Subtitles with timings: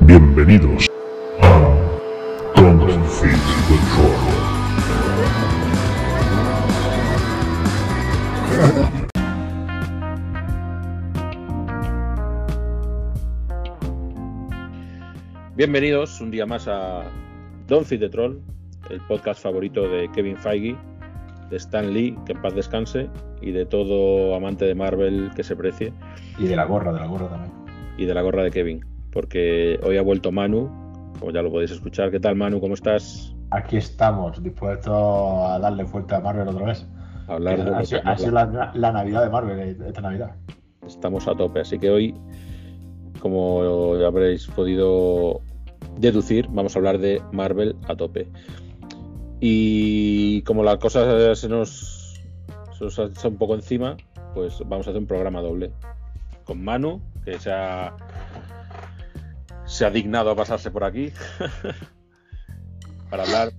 [0.00, 0.86] Bienvenidos
[1.42, 1.76] a
[2.54, 3.38] Confit
[3.68, 4.26] Control.
[15.56, 17.02] Bienvenidos un día más a
[17.66, 18.38] Don't Feed the Troll,
[18.90, 20.76] el podcast favorito de Kevin Feige,
[21.50, 23.08] de Stan Lee, que en paz descanse,
[23.40, 25.92] y de todo amante de Marvel que se precie,
[26.38, 27.65] Y de la gorra, de la gorra también.
[27.96, 30.68] Y de la gorra de Kevin, porque hoy ha vuelto Manu,
[31.18, 32.10] como ya lo podéis escuchar.
[32.10, 32.60] ¿Qué tal, Manu?
[32.60, 33.34] ¿Cómo estás?
[33.50, 36.86] Aquí estamos, dispuestos a darle fuerte a Marvel otra vez.
[37.28, 40.34] Hablar de ha, sido, que- ha sido la, la Navidad de Marvel eh, esta Navidad.
[40.86, 42.14] Estamos a tope, así que hoy,
[43.20, 45.40] como ya habréis podido
[45.98, 48.28] deducir, vamos a hablar de Marvel a tope.
[49.40, 52.20] Y como la cosa se nos,
[52.78, 53.96] se nos ha echado un poco encima,
[54.34, 55.72] pues vamos a hacer un programa doble.
[56.44, 57.96] Con Manu, que se ha,
[59.66, 61.10] se ha dignado a pasarse por aquí,
[63.10, 63.52] para hablar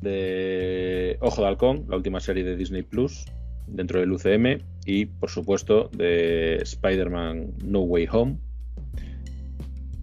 [0.00, 3.26] de Ojo de Halcón, la última serie de Disney Plus
[3.66, 8.38] dentro del UCM y por supuesto de Spider-Man No Way Home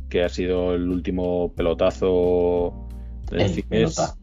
[0.10, 2.88] que ha sido el último pelotazo
[3.30, 4.16] del El cines, pelota.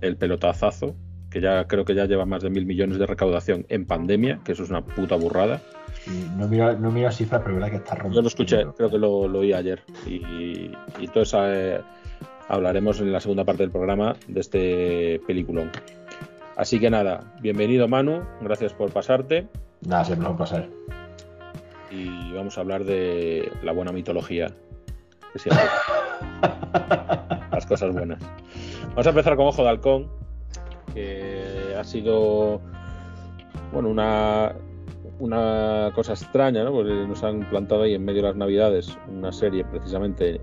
[0.00, 0.94] el pelotazazo
[1.30, 4.52] que ya creo que ya lleva más de mil millones de recaudación en pandemia que
[4.52, 5.62] eso es una puta burrada
[6.36, 8.16] no miro, no miro cifras, pero verdad que está rompiendo.
[8.16, 11.80] yo lo escuché creo que lo, lo oí ayer y, y entonces eh,
[12.48, 15.70] hablaremos en la segunda parte del programa de este peliculón
[16.56, 19.46] así que nada bienvenido Manu gracias por pasarte
[19.86, 20.68] Nada, siempre un placer.
[21.90, 24.52] y vamos a hablar de la buena mitología.
[25.32, 25.64] que siempre-
[27.52, 28.18] las cosas buenas.
[28.90, 30.08] Vamos a empezar con Ojo de Halcón,
[30.94, 32.60] que ha sido
[33.72, 34.52] bueno una,
[35.18, 36.72] una cosa extraña, ¿no?
[36.72, 40.40] Porque nos han plantado ahí en medio de las navidades una serie precisamente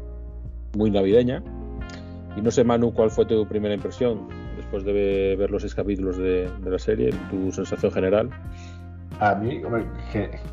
[0.77, 1.43] muy navideña.
[2.37, 5.73] Y no sé, Manu, cuál fue tu primera impresión después de ve- ver los seis
[5.75, 8.29] capítulos de, la serie, tu sensación general.
[9.19, 9.61] A mí,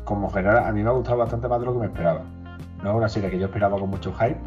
[0.03, 2.23] como general, a mí me ha gustado bastante más de lo que me esperaba.
[2.83, 4.37] No es una serie que yo esperaba con mucho hype.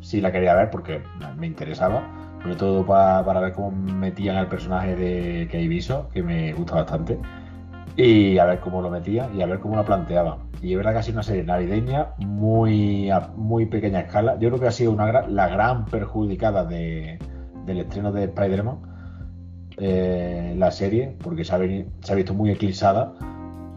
[0.00, 1.02] Sí la quería ver porque
[1.36, 2.02] me interesaba,
[2.42, 6.76] sobre todo pa- para ver cómo metían al personaje de Kei Viso, que me gusta
[6.76, 7.18] bastante,
[7.98, 10.38] y a ver cómo lo metían y a ver cómo lo planteaban.
[10.62, 14.38] Y es verdad que ha sido una serie navideña muy a muy pequeña escala.
[14.38, 17.18] Yo creo que ha sido una la gran perjudicada de-
[17.66, 18.78] del estreno de Spider-Man
[19.78, 21.58] eh, la serie, porque se ha,
[22.14, 23.14] visto muy eclipsada,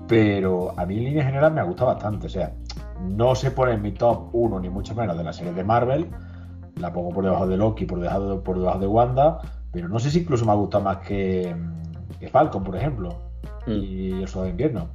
[0.07, 2.27] pero a mí en línea general me ha gustado bastante.
[2.27, 2.53] O sea,
[3.01, 6.07] no se pone en mi top 1 ni mucho menos de la serie de Marvel,
[6.75, 9.39] la pongo por debajo de Loki, por debajo de, por debajo de Wanda,
[9.71, 11.55] pero no sé si incluso me ha gustado más que,
[12.19, 13.30] que Falcon, por ejemplo,
[13.67, 14.89] y el Soldado de Invierno.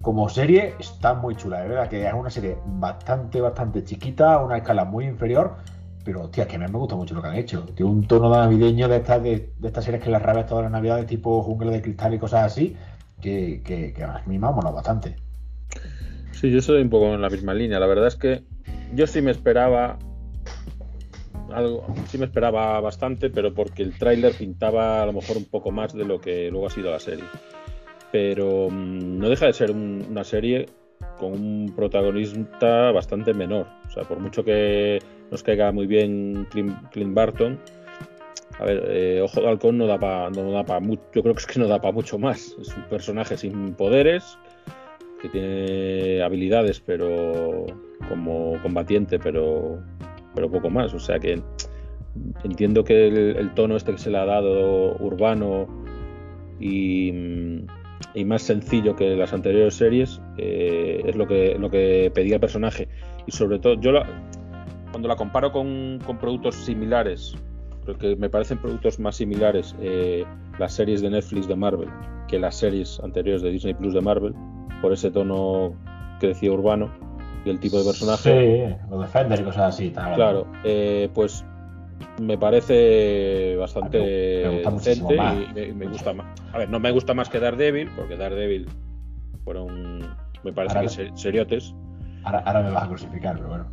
[0.00, 4.44] Como serie está muy chula, de verdad que es una serie bastante, bastante chiquita, a
[4.44, 5.56] una escala muy inferior,
[6.04, 7.64] pero hostia, que a mí me gusta mucho lo que han hecho.
[7.74, 10.72] Tiene un tono navideño de estas de, de estas series que las rabes todas las
[10.72, 12.76] navidades, tipo Jungla de Cristal y cosas así,
[13.20, 15.16] que, que, que a mí me ha molado bastante.
[16.32, 17.80] Sí, yo estoy un poco en la misma línea.
[17.80, 18.44] La verdad es que
[18.94, 19.98] yo sí me esperaba
[21.52, 25.72] algo, sí me esperaba bastante, pero porque el tráiler pintaba a lo mejor un poco
[25.72, 27.24] más de lo que luego ha sido la serie.
[28.12, 30.66] Pero mm, no deja de ser un- una serie
[31.18, 33.66] con un protagonista bastante menor.
[33.88, 34.98] O sea, por mucho que
[35.30, 37.58] nos caiga muy bien Clint, Clint Barton,
[38.58, 41.40] a ver, eh, Ojo de Halcón no da para no pa mucho, yo creo que
[41.40, 42.56] es que no da para mucho más.
[42.60, 44.38] Es un personaje sin poderes,
[45.20, 47.66] que tiene habilidades, pero
[48.08, 49.80] como combatiente, pero,
[50.34, 50.94] pero poco más.
[50.94, 51.40] O sea que
[52.44, 55.66] entiendo que el, el tono este que se le ha dado urbano
[56.58, 57.12] y,
[58.14, 62.40] y más sencillo que las anteriores series eh, es lo que, lo que pedía el
[62.40, 62.88] personaje.
[63.26, 64.06] Y sobre todo, yo la-
[64.90, 67.34] cuando la comparo con, con productos similares,
[67.84, 70.24] porque me parecen productos más similares eh,
[70.58, 71.88] las series de Netflix de Marvel
[72.28, 74.34] que las series anteriores de Disney Plus de Marvel,
[74.82, 75.72] por ese tono
[76.20, 76.90] que decía urbano
[77.44, 78.68] y el tipo de personaje.
[78.68, 79.90] Sí, los Defender y cosas así.
[79.90, 80.14] tal.
[80.14, 81.44] Claro, eh, pues
[82.20, 85.36] me parece bastante Me gusta decente más.
[85.36, 86.26] y me, me gusta más.
[86.52, 88.66] A ver, no me gusta más que Daredevil, porque Daredevil
[89.44, 90.00] fueron,
[90.44, 91.74] me parece Ahora- que ser- seriotes,
[92.24, 93.66] Ahora, ahora me vas a crucificar, pero bueno.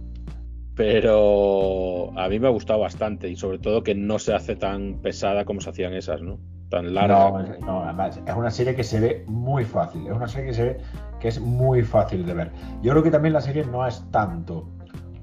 [0.75, 5.00] pero a mí me ha gustado bastante y sobre todo que no se hace tan
[5.01, 6.38] pesada como se hacían esas, ¿no?
[6.69, 7.30] Tan larga.
[7.31, 10.06] No, es- no, además, es una serie que se ve muy fácil.
[10.07, 10.77] Es una serie que se ve
[11.19, 12.51] que es muy fácil de ver.
[12.81, 14.68] Yo creo que también la serie no es tanto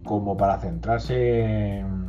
[0.05, 2.02] como para centrarse en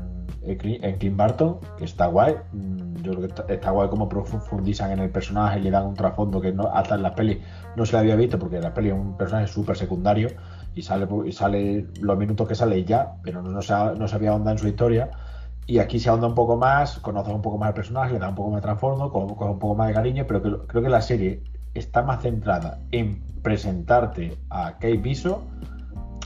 [0.43, 2.35] Clint Barton, que está guay.
[2.51, 6.41] Mm, Yo creo que está, guay como profundizan en el personaje, le dan un trasfondo
[6.41, 7.39] que no, hasta en las pelis
[7.75, 10.29] no se le había visto, porque en las es un personaje súper secundario
[10.75, 14.15] y sale, y sale los minutos que sale y ya, pero no, se, no se
[14.15, 15.09] había ahondado en su historia.
[15.65, 18.29] Y aquí se ahonda un poco más, conoces un poco más al personaje, le da
[18.29, 21.01] un poco más de trasfondo, con, un poco más de cariño, pero creo que la
[21.01, 21.41] serie
[21.73, 25.43] está más centrada en presentarte a Kate Biso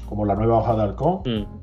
[0.08, 1.57] como la nueva hoja de halcón, mm.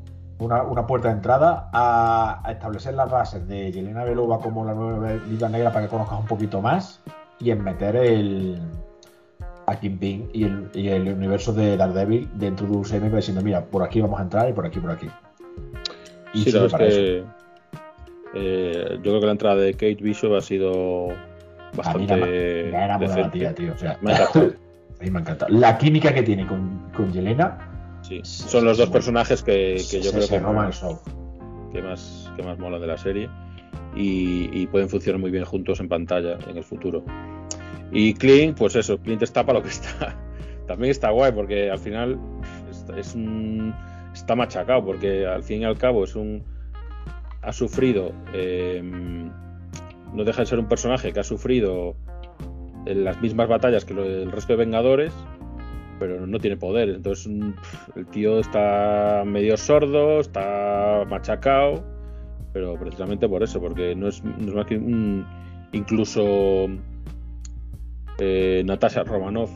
[0.44, 5.49] Una, puerta de entrada, a, establecer las bases de Yelena Belova como la nueva vida
[5.49, 7.00] negra para que conozcas un poquito más
[7.41, 8.58] y en meter el
[9.67, 13.82] a Kingpin y el, y el universo de Daredevil dentro de UCM diciendo, mira, por
[13.82, 15.08] aquí vamos a entrar y por aquí, por aquí.
[16.35, 17.25] Y sí, la que
[18.35, 21.08] eh, yo creo que la entrada de Kate Bishop ha sido
[21.76, 22.70] bastante.
[23.32, 23.73] tía, tío.
[23.73, 25.52] O sea, me ha encantado.
[25.52, 27.70] La química que tiene con, con Yelena.
[28.06, 30.85] Sí, son los dos personajes que, que yo creo que, más,
[31.73, 33.31] que más que más mola de la serie
[33.97, 37.03] y, y, pueden funcionar muy bien juntos en pantalla en el futuro.
[37.93, 40.17] Y Clint, pues eso, Clint está para lo que está.
[40.67, 42.19] También está guay porque al final
[42.97, 43.75] es un,
[44.12, 46.43] está machacado porque al fin y al cabo es un
[47.43, 49.31] ha sufrido em,
[50.15, 51.95] no deja de ser un personaje que ha sufrido
[52.87, 55.12] en las mismas batallas que el resto de Vengadores
[55.99, 56.91] pero no tiene poder.
[56.91, 57.31] Entonces
[57.96, 61.85] el tío está medio sordo está machacado
[62.52, 65.26] pero precisamente por eso porque no es, no es más que un
[65.73, 66.69] incluso
[68.19, 69.50] eh, Natasha Romanoff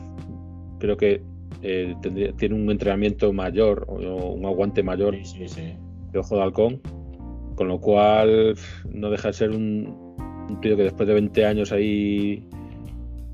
[0.79, 1.21] creo que
[1.61, 1.95] eh,
[2.37, 6.81] tiene un entrenamiento mayor o un aguante mayor de Ojo de Halcón,
[7.55, 8.55] con lo cual
[8.89, 10.15] no deja de ser un,
[10.61, 12.47] tío que después de 20 años ahí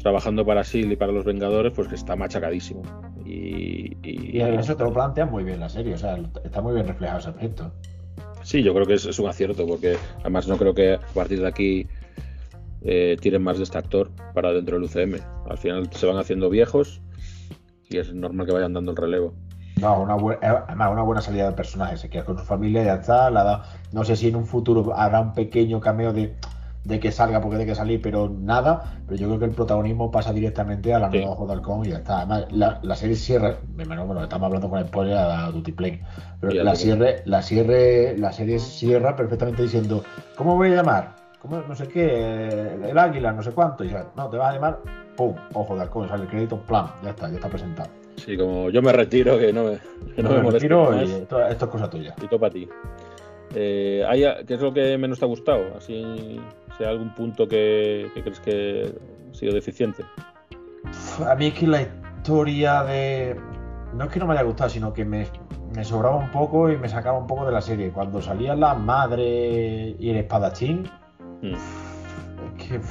[0.05, 2.83] trabajando para SIL y para los Vengadores, pues que está machacadísimo.
[3.25, 6.85] Y, y, eso te lo plantea muy bien la serie, o sea, está muy bien
[6.85, 7.71] reflejado ese aspecto.
[8.43, 11.41] Sí, yo creo que es, es un acierto, porque además no creo que a partir
[11.41, 11.87] de aquí
[12.83, 15.23] eh, tienen más de este actor para dentro del UCM.
[15.49, 17.01] Al final se van haciendo viejos
[17.89, 19.33] y es normal que vayan dando el relevo.
[19.81, 21.97] No, una buena, eh, una buena salida de personaje.
[21.97, 23.31] Se queda con su familia y ya está.
[23.31, 26.35] La no sé si en un futuro habrá un pequeño cameo de,
[26.99, 28.99] que salga porque tiene que salir, pero nada.
[29.07, 31.89] Pero yo creo que el protagonismo pasa directamente a la nueva Ojo de Halcón y
[31.89, 32.19] ya está.
[32.19, 33.57] Además, la, serie cierra.
[33.75, 36.01] Bueno, estamos hablando con spoiler a Duty Play.
[36.39, 40.03] Pero la, cierre, la, cierre, la serie cierra perfectamente diciendo:
[40.35, 41.25] ¿Cómo voy a llamar?
[41.49, 44.79] no sé qué, el águila, no sé cuánto, y ya, no, te vas a llamar,
[45.15, 47.89] pum, ojo de halcón, sale el crédito, plan, ya está, ya está presentado.
[48.17, 49.79] Sí, como yo me retiro, que no me,
[50.15, 52.15] que no, me, retiro y esto, es cosa tuya.
[52.21, 52.67] Y para ti.
[53.53, 54.03] Eh,
[54.47, 55.75] ¿Qué es lo que menos te ha gustado?
[55.77, 56.39] Así,
[56.77, 58.93] sea algún punto que, crees que
[59.31, 60.03] ha sido deficiente.
[61.25, 63.39] A mí es que la historia de.
[63.93, 65.27] No es que no me haya gustado, sino que me,
[65.75, 67.91] me sobraba un poco y me sacaba un poco de la serie.
[67.91, 70.89] Cuando salía la madre y el espadachín,
[71.41, 71.53] Mm.
[72.57, 72.81] Es que.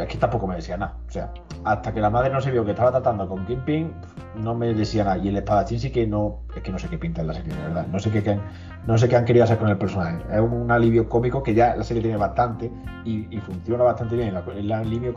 [0.00, 0.96] Es que tampoco me decía nada.
[1.08, 1.32] O sea,
[1.64, 3.92] hasta que la madre no se vio que estaba tratando con Kingpin,
[4.38, 5.18] no me decía nada.
[5.18, 6.40] Y el espadachín sí que no.
[6.54, 7.86] Es que no sé qué pinta en la serie, de verdad.
[7.92, 8.38] No sé qué,
[8.86, 10.18] no sé qué han querido hacer con el personaje.
[10.32, 12.70] Es un alivio cómico que ya la serie tiene bastante
[13.04, 14.34] y, funciona bastante bien.
[14.56, 15.14] El alivio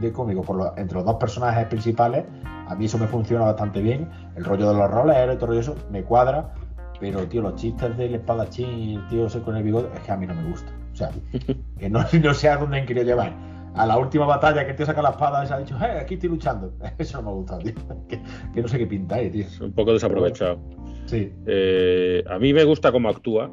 [0.00, 2.24] de cómico por entre los dos personajes principales,
[2.68, 4.08] a mí eso me funciona bastante bien.
[4.36, 6.54] El rollo de los roles y todo eso me cuadra.
[7.00, 10.12] Pero, tío, los chistes del espadachín y el tío ese con el bigote, es que
[10.12, 10.70] a mí no me gusta.
[10.92, 11.10] O sea,
[11.78, 13.53] que no, no sé a dónde han querido llevar.
[13.74, 16.14] A la última batalla que te saca la espada y se ha dicho, hey, aquí
[16.14, 16.72] estoy luchando.
[16.98, 17.74] Eso no me ha gustado, tío.
[18.54, 19.46] Que, no sé qué pinta ahí, tío.
[19.60, 20.60] Un poco desaprovechado.
[21.06, 21.32] Sí.
[21.46, 23.50] Eh, a mí me gusta cómo actúa.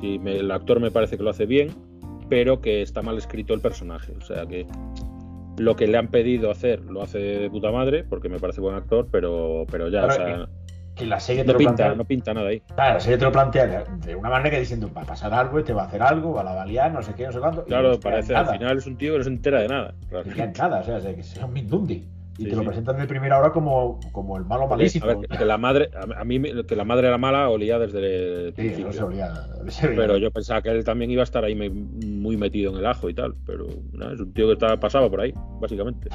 [0.00, 1.70] Sí, el actor me parece que lo hace bien,
[2.28, 4.12] pero que está mal escrito el personaje.
[4.16, 4.66] O sea que
[5.58, 8.76] lo que le han pedido hacer lo hace de puta madre, porque me parece buen
[8.76, 10.48] actor, pero, pero ya, o sea
[10.96, 11.94] que la serie te no lo pinta, plantea.
[11.94, 12.60] No pinta nada ahí.
[12.74, 15.62] Claro, la serie te lo plantea de, una manera que diciendo, va a pasar algo,
[15.62, 17.64] te va a hacer algo, va a la balear, no sé qué, no sé cuánto.
[17.64, 19.94] Claro, parece, al final es un tío que no se entera de nada.
[20.10, 22.08] No nada, o sea, que sea un Mindundi.
[22.38, 25.06] Y te lo presentan de primera hora como, como el malo malísimo.
[25.06, 28.52] A ver, que la madre, a mí que la madre era mala olía desde el
[28.52, 28.92] principio.
[28.92, 29.32] Sí, olía,
[29.80, 33.08] pero yo pensaba que él también iba a estar ahí muy metido en el ajo
[33.08, 33.34] y tal.
[33.46, 36.10] Pero es un tío que estaba pasado por ahí, básicamente.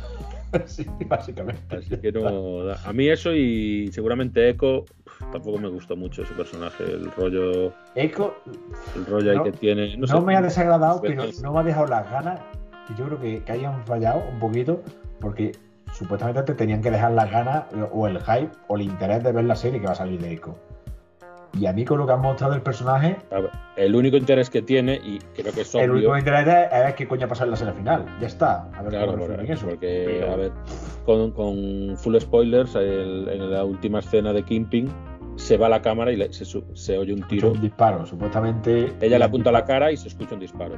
[0.66, 1.76] sí, básicamente.
[1.76, 2.72] Así que no.
[2.72, 4.86] A mí eso y seguramente Echo
[5.32, 7.74] tampoco me gustó mucho su personaje, el rollo.
[7.96, 8.36] Echo.
[8.96, 9.98] El rollo ahí que tiene.
[9.98, 12.40] No, me ha desagradado, pero no me ha dejado las ganas.
[12.88, 14.82] Que yo creo que, que hayan fallado un poquito,
[15.20, 15.52] porque
[15.94, 19.46] supuestamente te tenían que dejar las ganas o el hype o el interés de ver
[19.46, 20.58] la serie que va a salir de Echo.
[21.60, 23.18] Y a mí con lo que han mostrado del personaje.
[23.76, 25.84] el único interés que tiene, y creo que es obvio.
[25.84, 28.06] El único interés es, qué coño pasa en la serie final.
[28.22, 28.70] Ya está.
[28.74, 29.68] A ver claro, por, eso.
[29.68, 30.52] Porque, a ver,
[31.06, 34.90] con, full spoilers, en la última escena de Kimping
[35.36, 37.52] se va la cámara y se, se, oye un tiro.
[37.52, 38.94] Un disparo, supuestamente.
[39.02, 40.76] Ella le apunta a la cara y se escucha un disparo.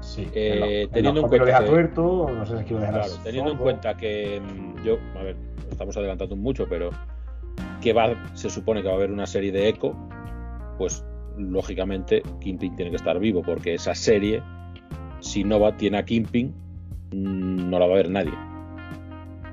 [0.00, 1.60] Sí, eh, teniendo en, cuenta.
[1.60, 5.36] que, tuerto, no sé Claro, teniendo en cuenta que mm, yo, a ver,
[5.70, 6.90] estamos adelantando mucho, pero
[7.82, 9.94] que va, se supone que va a haber una serie de Echo,
[10.78, 11.04] pues
[11.36, 14.42] lógicamente Kingpin tiene que estar vivo, porque esa serie,
[15.20, 16.54] si no va, tiene a Kingpin,
[17.12, 18.32] mm, no la va a ver nadie.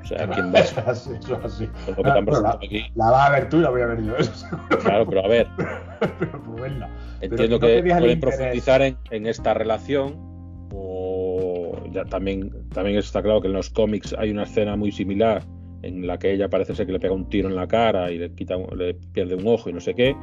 [0.02, 0.60] O sea, ¿quién va?
[0.60, 1.70] Eso es así, eso es así.
[1.86, 2.86] Por lo que te han pero presentado la, aquí.
[2.96, 4.16] la vas a ver tú y la voy a ver yo.
[4.16, 4.48] Eso.
[4.82, 5.48] Claro, pero a ver,
[6.20, 6.90] pero por verla.
[7.22, 10.30] entiendo que pueden profundizar en, en esta relación.
[10.72, 15.44] O ya también, también está claro que en los cómics hay una escena muy similar
[15.82, 18.18] en la que ella parece ser que le pega un tiro en la cara y
[18.18, 20.16] le quita, le pierde un ojo y no sé qué.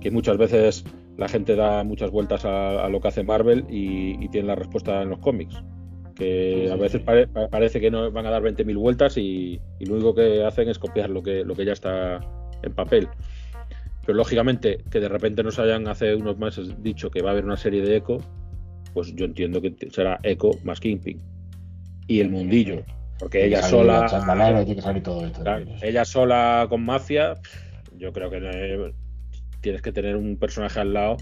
[0.00, 0.84] Que muchas veces
[1.16, 4.54] la gente da muchas vueltas a, a lo que hace Marvel y, y tiene la
[4.54, 5.62] respuesta en los cómics.
[6.14, 7.04] Que Sí, a veces sí.
[7.06, 10.44] pare- pa- parece que no van a dar 20.000 vueltas y, y lo único que
[10.44, 12.20] hacen es copiar lo que, lo que ya está
[12.62, 13.08] en papel.
[14.04, 17.44] Pero lógicamente que de repente nos hayan hace unos meses dicho que va a haber
[17.44, 18.18] una serie de Echo,
[18.94, 21.20] pues yo entiendo que será Echo más Kingpin.
[22.06, 22.82] Y el mundillo.
[23.20, 24.00] Porque ella sola.
[24.04, 25.42] el chandalero, tiene que salir todo esto.
[25.42, 27.34] Claro, ella sola con mafia,
[27.96, 28.92] yo creo que eh,
[29.60, 31.18] tienes que tener un personaje al lado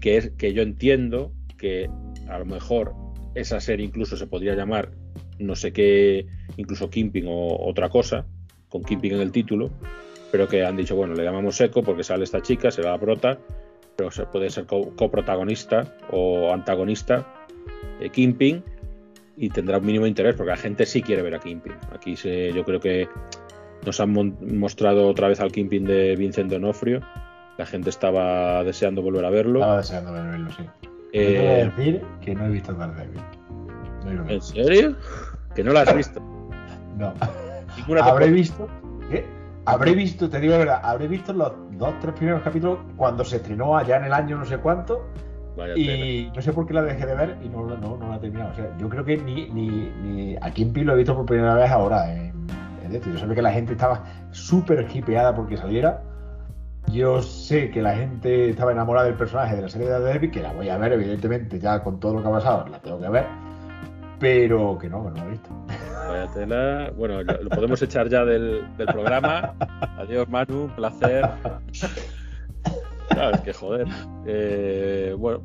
[0.00, 1.90] que es que yo entiendo que
[2.28, 2.94] a lo mejor
[3.34, 4.90] esa serie incluso se podría llamar
[5.38, 6.26] no sé qué,
[6.56, 8.26] incluso Kimping o otra cosa,
[8.68, 9.70] con Kimping en el título,
[10.30, 13.38] pero que han dicho, bueno, le llamamos Echo porque sale esta chica, será la prota,
[13.96, 17.26] pero se puede ser co- coprotagonista o antagonista
[17.98, 18.62] de Kimping
[19.40, 21.72] y tendrá un mínimo interés porque la gente sí quiere ver a Kimping.
[21.94, 23.08] Aquí se, yo creo que
[23.86, 27.00] nos han mostrado otra vez al Kimping de Vincent D'Onofrio.
[27.56, 29.60] La gente estaba deseando volver a verlo.
[29.60, 30.62] Estaba deseando verlo, sí.
[31.14, 33.20] Eh, que decir que no he visto Daredevil.
[34.04, 34.96] No, ¿En serio?
[35.54, 36.20] Que no la has visto.
[36.98, 37.14] no.
[38.02, 38.68] Habré visto.
[39.10, 39.24] ¿qué?
[39.64, 43.36] Habré visto, te digo la verdad, habré visto los dos, tres primeros capítulos cuando se
[43.36, 45.06] estrenó allá en el año no sé cuánto.
[45.56, 45.92] Vaya tela.
[45.92, 48.18] Y no sé por qué la dejé de ver y no, no, no la he
[48.18, 48.52] terminado.
[48.52, 51.54] O sea, yo creo que ni, ni, ni a Kimpi lo he visto por primera
[51.54, 52.32] vez ahora en,
[52.84, 53.10] en esto.
[53.10, 56.02] Yo sé que la gente estaba súper hipeada porque saliera.
[56.92, 60.40] Yo sé que la gente estaba enamorada del personaje de la serie de Daredevil, que
[60.40, 63.08] la voy a ver, evidentemente, ya con todo lo que ha pasado, la tengo que
[63.08, 63.26] ver.
[64.18, 65.50] Pero que no, que no la he visto.
[66.08, 66.90] Vaya tela.
[66.96, 69.54] Bueno, lo, lo podemos echar ya del, del programa.
[69.98, 71.28] Adiós, Manu, un placer.
[73.20, 73.86] Claro, es que joder.
[74.26, 75.40] Eh, bueno,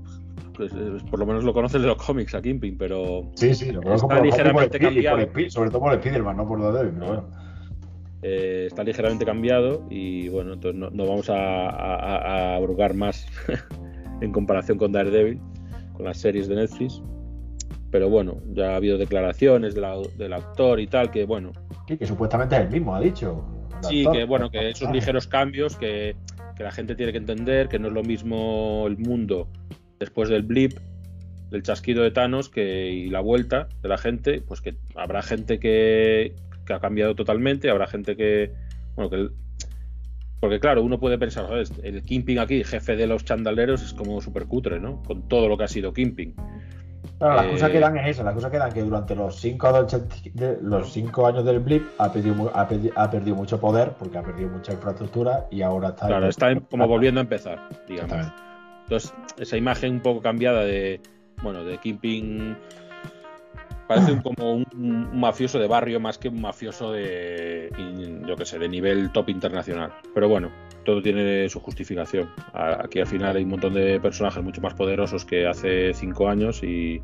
[0.54, 3.72] pues, eh, por lo menos lo conoces de los cómics a Kimping, pero Sí, sí,
[3.72, 5.28] lo conozco Está por, ligeramente por cambiado.
[5.32, 7.24] por sobre todo por Spiderman, no por Daredevil, pero bueno.
[8.22, 13.28] eh, está ligeramente cambiado y bueno, entonces no, no vamos a, a, abrugar más
[14.22, 15.40] en comparación con Daredevil,
[15.94, 17.02] con las series de Netflix.
[17.92, 21.52] Pero bueno, ya ha habido declaraciones del au- del actor y tal, que bueno,
[21.88, 23.46] Sí, que supuestamente es el mismo, ha dicho.
[23.78, 26.16] el Sí, que bueno, que esos ligeros cambios que,
[26.56, 29.50] que la gente tiene que entender, que no es lo mismo el mundo
[30.00, 30.74] después del blip,
[31.50, 35.60] del chasquido de Thanos que, y la vuelta de la gente, pues que habrá gente
[35.60, 36.36] que,
[36.66, 38.52] que ha cambiado totalmente, habrá gente que,
[38.96, 39.30] bueno, que
[40.40, 44.22] porque claro, uno puede pensar, "Joder, el Kimping aquí, jefe de los chandaleros, es como
[44.22, 45.02] súper cutre, ¿no?
[45.04, 46.36] Con todo lo que ha sido Kimping.
[47.18, 49.36] Claro, las Eh, cosas que dan es esa, las cosas que dan que durante los
[49.40, 53.92] cinco, de- los cinco años del blip ha perdido, ha, perdi- ha perdido mucho poder
[53.98, 56.08] porque ha perdido mucha infraestructura y ahora está...
[56.08, 58.28] Claro, está en- como volviendo a empezar, digamos.
[58.84, 61.00] Entonces, esa imagen un poco cambiada de,
[61.42, 62.58] bueno, de Kingpin
[63.88, 67.72] parece un- como un, un mafioso de barrio más que un mafioso de,
[68.28, 69.94] yo qué sé, de nivel top internacional.
[70.14, 70.50] Pero bueno,
[70.86, 72.30] todo tiene su justificación.
[72.54, 76.64] Aquí al final hay un montón de personajes mucho más poderosos que hace cinco años
[76.64, 77.02] y,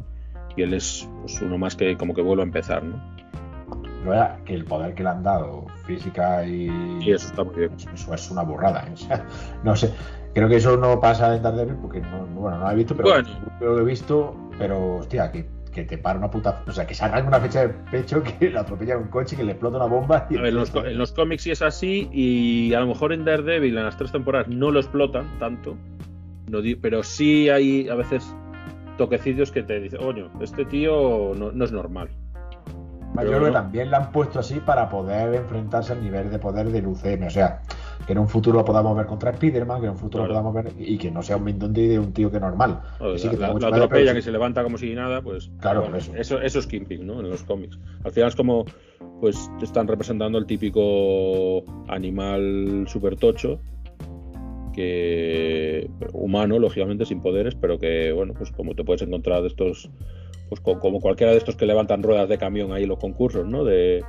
[0.55, 2.95] y él es pues, uno más que como que vuelve a empezar, ¿no?
[4.05, 6.67] Ya, que el poder que le han dado física y...
[7.01, 7.71] Y eso está muy bien.
[7.93, 8.91] Eso es una burrada, ¿eh?
[8.93, 9.25] O sea,
[9.63, 9.91] no sé.
[10.33, 12.95] Creo que eso no pasa en Daredevil porque no, no- bueno, no lo he visto,
[12.95, 13.29] pero Bueno.
[13.59, 16.63] lo he visto, pero hostia, que, que te para una puta.
[16.67, 19.43] O sea, que se arranca una fecha de pecho, que le atropella un coche, que
[19.43, 20.27] le explota una bomba.
[20.29, 22.87] Y A ver, en los, co- en los cómics sí es así y a lo
[22.87, 25.77] mejor en Daredevil en las tres temporadas no lo explotan tanto,
[26.49, 28.35] no pero sí hay a veces
[28.97, 32.09] toquecillos que te dicen, oye, este tío no, no es normal.
[33.15, 36.67] Yo creo que también la han puesto así para poder enfrentarse al nivel de poder
[36.69, 37.23] del UCM.
[37.27, 37.61] O sea,
[38.05, 40.34] que en un futuro lo podamos ver contra Spider-Man, que en un futuro Claro.
[40.43, 42.81] lo podamos ver y que no sea un Mindundi de un tío que normal.
[43.00, 44.93] Que sí, que la, la- mucho la poder, atropella pero que se levanta como si
[44.93, 46.13] nada, pues Claro, bueno, eso.
[46.15, 46.41] eso.
[46.41, 47.20] eso es Kingpin, ¿no?
[47.20, 47.77] En los cómics.
[48.03, 48.65] Al final es como,
[49.20, 53.60] pues te están representando el típico animal super tocho
[54.74, 59.89] que humano, lógicamente, sin poderes, pero que, bueno, pues como te puedes encontrar de estos,
[60.50, 63.46] pues co- como cualquiera de estos que levantan ruedas de camión ahí en los concursos,
[63.48, 63.63] ¿no?
[63.65, 64.03] De,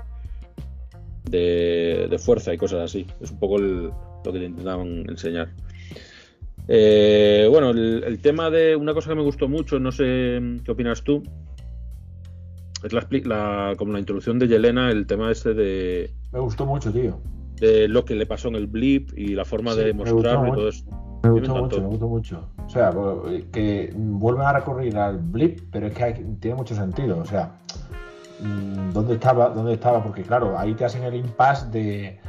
[1.33, 3.07] de, de fuerza y cosas así.
[3.21, 3.91] Es un poco el-
[4.25, 5.49] lo que te intentaban enseñar.
[6.69, 10.71] Eh, bueno, el, el tema de una cosa que me gustó mucho, no sé qué
[10.71, 11.23] opinas tú,
[12.85, 16.93] es la, la- como la introducción de Yelena, el tema este de, Me gustó mucho,
[16.93, 17.19] tío.
[17.61, 20.53] de lo que le pasó en el blip y la forma Sí, de mostrarlo y
[20.53, 20.85] todo eso.
[21.25, 22.49] Me gustó mucho, me gustó mucho.
[22.67, 26.75] O sea, pues, que vuelven a recurrir al blip, pero es que hay- tiene mucho
[26.75, 27.19] sentido.
[27.19, 28.02] O sea, mm,
[28.93, 29.49] ¿dónde estaba?
[29.51, 30.03] ¿Dónde estaba?
[30.03, 32.21] Porque claro, ahí te hacen el impasse de,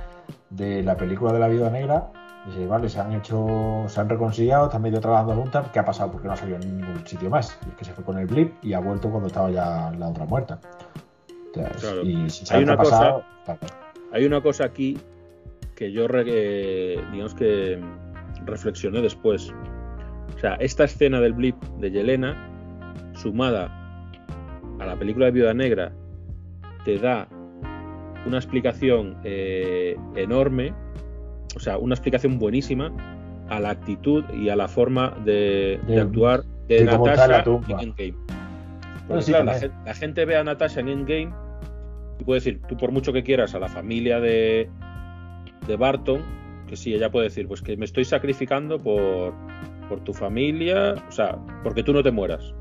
[0.50, 2.12] de la película de la Viuda Negra.
[2.46, 5.70] Dice, vale, se han hecho, se han reconciliado, están medio trabajando juntas.
[5.72, 6.12] ¿Qué ha pasado?
[6.12, 7.58] Porque no ha salido en ningún sitio más.
[7.66, 10.10] Y es que se fue con el blip y ha vuelto cuando estaba ya la
[10.10, 10.60] otra muerta.
[11.54, 12.02] Claro.
[12.04, 13.60] Y si Hay una ha pasado, claro.
[14.12, 15.00] Hay una cosa aquí
[15.76, 17.80] que yo, eh, digamos que
[18.46, 19.54] reflexioné después.
[20.36, 22.36] O sea, esta escena del blip de Yelena,
[23.14, 23.72] sumada
[24.80, 25.94] a la película de Viuda Negra,
[26.86, 27.28] te da
[28.26, 30.74] una explicación eh, enorme,
[31.56, 32.92] o sea, una explicación buenísima
[33.50, 37.68] a la actitud y a la forma de, de De- actuar de, la Natasha tumba.
[37.70, 38.14] en Endgame.
[39.08, 41.34] Bueno, sí, claro, la, la gente ve a Natasha en Endgame
[42.20, 44.70] y puede decir, tú por mucho que quieras a la familia de,
[45.68, 46.22] de Barton,
[46.68, 49.34] que sí, ella puede decir, pues que me estoy sacrificando por,
[49.90, 52.54] por tu familia, o sea, porque tú no te mueras.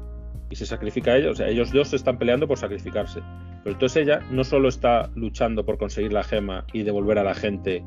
[0.53, 3.21] Y se sacrifica a ella, o sea, ellos dos se están peleando por sacrificarse.
[3.65, 7.35] Pero entonces ella no solo está luchando por conseguir la gema y devolver a la
[7.35, 7.83] gente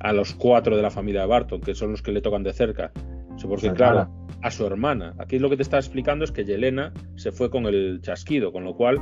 [0.00, 2.52] a los cuatro de la familia de Barton, que son los que le tocan de
[2.52, 2.92] cerca,
[3.38, 4.10] sino porque, Su claro,
[4.42, 5.14] a su hermana.
[5.16, 8.64] Aquí lo que te está explicando es que Yelena se fue con el chasquido, con
[8.64, 8.98] lo cual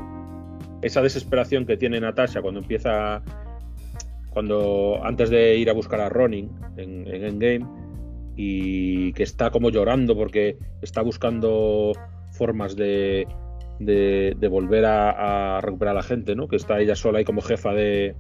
[0.81, 3.25] esa desesperación que tiene Natasha cuando empieza,
[4.31, 7.67] cuando antes de ir a buscar a Ronin en, en Endgame
[8.37, 11.93] y que está como llorando porque está buscando
[12.39, 13.27] formas de,
[13.81, 16.49] de, de volver a, a recuperar a la gente, ¿no?
[16.49, 18.15] Que está ella sola ahí como jefa de,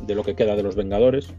[0.00, 1.34] de lo que queda de los Vengadores.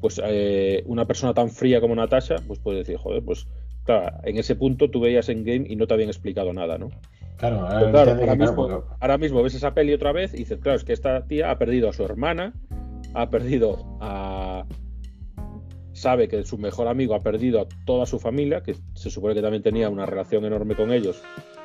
[0.00, 3.46] Pues eh, una persona tan fría como Natasha, pues puede decir, joder, pues
[3.84, 6.88] claro, en ese punto tú veías en game y no te habían explicado nada, ¿no?
[7.36, 10.92] Claro, claro, mismo, ahora mismo ves esa peli otra vez y dices, claro, es que
[10.92, 12.52] esta tía ha perdido a su hermana,
[13.14, 14.47] ha perdido a.
[15.98, 19.42] Sabe que su mejor amigo ha perdido a toda su familia, que se supone que
[19.42, 21.20] también tenía una relación enorme con ellos,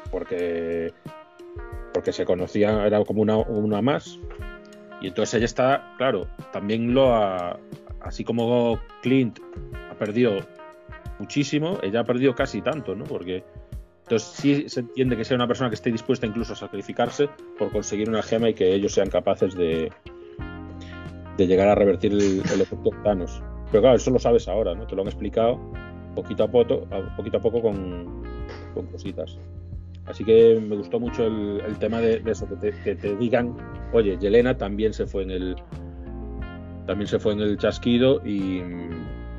[0.10, 0.92] porque,
[1.94, 4.20] porque se conocían, era como una, una más.
[5.02, 7.60] Y entonces ella está, claro, también lo ha.
[8.02, 9.38] Así como Clint
[9.92, 10.40] ha perdido
[11.20, 13.04] muchísimo, ella ha perdido casi tanto, ¿no?
[13.04, 13.44] Porque
[14.02, 17.72] entonces sí se entiende que sea una persona que esté dispuesta incluso a sacrificarse por
[17.72, 19.92] conseguir una gema y que ellos sean capaces de,
[21.38, 23.44] de llegar a revertir el, el efecto Thanos.
[23.74, 24.86] Pero claro, eso lo sabes ahora, ¿no?
[24.86, 25.60] Te lo han explicado
[26.14, 28.22] poquito a poco, poquito a poco con,
[28.76, 29.36] con cositas.
[30.06, 33.16] Así que me gustó mucho el, el tema de, de eso, que te, que te
[33.16, 33.58] digan,
[33.92, 35.56] oye, Yelena también se fue en el
[36.86, 38.62] también se fue en el chasquido y,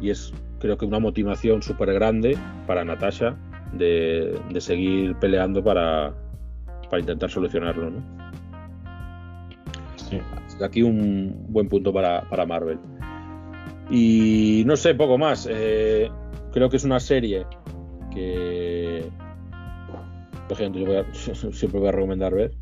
[0.00, 3.36] y es creo que una motivación súper grande para Natasha
[3.72, 6.12] de, de seguir peleando para,
[6.90, 7.88] para intentar solucionarlo.
[7.90, 8.02] ¿no?
[9.94, 10.18] sí.
[10.60, 12.80] Aquí un buen punto para, para Marvel.
[13.90, 15.48] Y no sé, poco más.
[15.50, 16.10] Eh,
[16.52, 17.46] creo que es una serie
[18.12, 19.08] que
[20.48, 21.06] por ejemplo, yo voy a-
[21.52, 22.52] siempre voy a recomendar ver.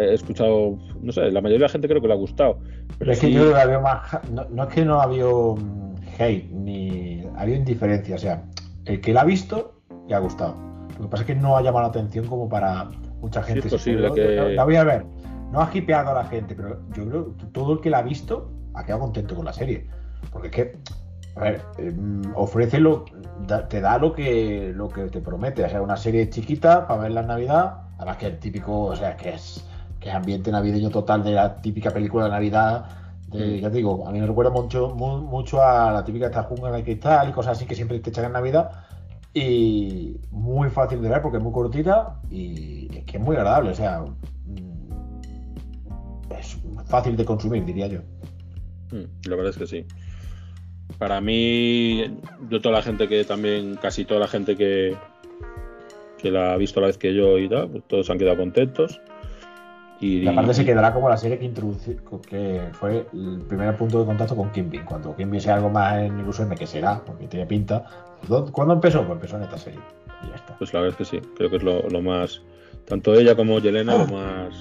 [0.00, 2.58] He escuchado, no sé, la mayoría de la gente creo que le ha gustado.
[2.98, 4.00] Pero es que sí- yo la veo más.
[4.30, 8.16] No, no es que no ha habido mm, hate, ni ha habido indiferencia.
[8.16, 8.44] O sea,
[8.84, 10.54] el que la ha visto le ha gustado.
[10.98, 13.68] Lo que pasa es que no ha llamado la atención como para mucha Sí, gente.
[13.68, 15.04] es posible que- la, la voy a ver.
[15.52, 18.02] No ha hipeado a la gente, pero yo creo que todo el que la ha
[18.02, 19.86] visto ha quedado contento con la serie.
[20.32, 20.76] Porque es que,
[21.36, 23.04] a ver, eh, mm, ofrece lo,
[23.46, 25.64] da- te da lo que, lo que te promete.
[25.64, 27.74] O sea, una serie chiquita para verla en Navidad.
[27.98, 29.64] Además que el típico, o sea, que es,
[30.00, 32.84] que es ambiente navideño total de la típica película de Navidad.
[33.38, 36.42] de- ya te digo, a mí me recuerda mucho, mu- mucho a la típica esta
[36.44, 38.70] jungla de cristal y cosas así que siempre te echan en Navidad.
[39.32, 43.70] Y muy fácil de ver porque es muy cortita y es que es muy agradable.
[43.70, 46.56] O sea, mm, es
[46.86, 48.00] fácil de consumir, diría yo.
[48.90, 49.84] Mm, La verdad es que sí.
[50.98, 52.04] Para mí,
[52.50, 54.96] yo toda la gente que también, casi toda la gente que,
[56.18, 58.36] que la ha visto a la vez que yo y tal, pues todos han quedado
[58.36, 59.00] contentos.
[60.00, 61.96] Y, aparte se quedará como la serie que introduce,
[62.28, 64.84] que fue el primer punto de contacto con Kimbin.
[64.84, 67.84] Cuando Kimbin sea algo más en el USM, que será, porque tiene pinta.
[68.28, 69.00] ¿dó- ¿Cuándo empezó?
[69.00, 69.80] Pues empezó en esta serie.
[70.22, 70.58] Y ya está.
[70.58, 72.42] Pues la verdad es que sí, creo que es lo, lo más.
[72.86, 74.54] Tanto ella como Yelena, lo más.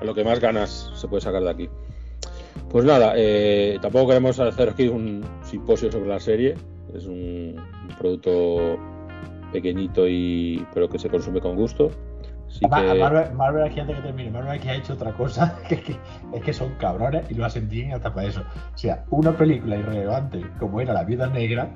[0.00, 1.68] a lo que más ganas se puede sacar de aquí.
[2.70, 6.54] Pues nada, eh, tampoco queremos hacer aquí un simposio sobre la serie.
[6.94, 8.78] Es un, un producto
[9.52, 11.90] pequeñito y pero que se consume con gusto.
[12.48, 15.12] Así Además, a que, Marvel, Marvel aquí antes que termine, Marvel aquí ha hecho otra
[15.12, 15.96] cosa, que, es que,
[16.32, 18.42] es que son cabrones y lo hacen bien hasta para eso.
[18.74, 21.70] O sea, una película irrelevante como era La Viuda Negra,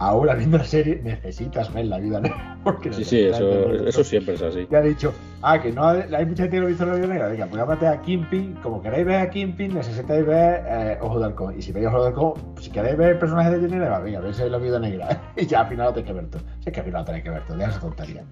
[0.00, 2.58] ahora viendo la serie necesitas ver la vida negra.
[2.64, 4.66] Porque Sí, sí, eso, siempre es así.
[4.70, 6.94] Y ha dicho, ah, que no ha- hay mucha gente que no ha visto la
[6.94, 7.28] vida negra.
[7.28, 8.54] Venga, pues llámate a Kingpin.
[8.62, 11.58] Como queréis ver a Kingpin, necesitáis ver eh, Ojo de Halcón.
[11.58, 14.38] Y si veis Ojo de Halcón, si queréis ver el personaje de Jenny venga, veis
[14.40, 15.20] la vida negra.
[15.36, 16.42] y ya al final lo tenéis que ver todo.
[16.60, 18.24] Si es que al final lo tenéis que ver todo, deja esa tontería.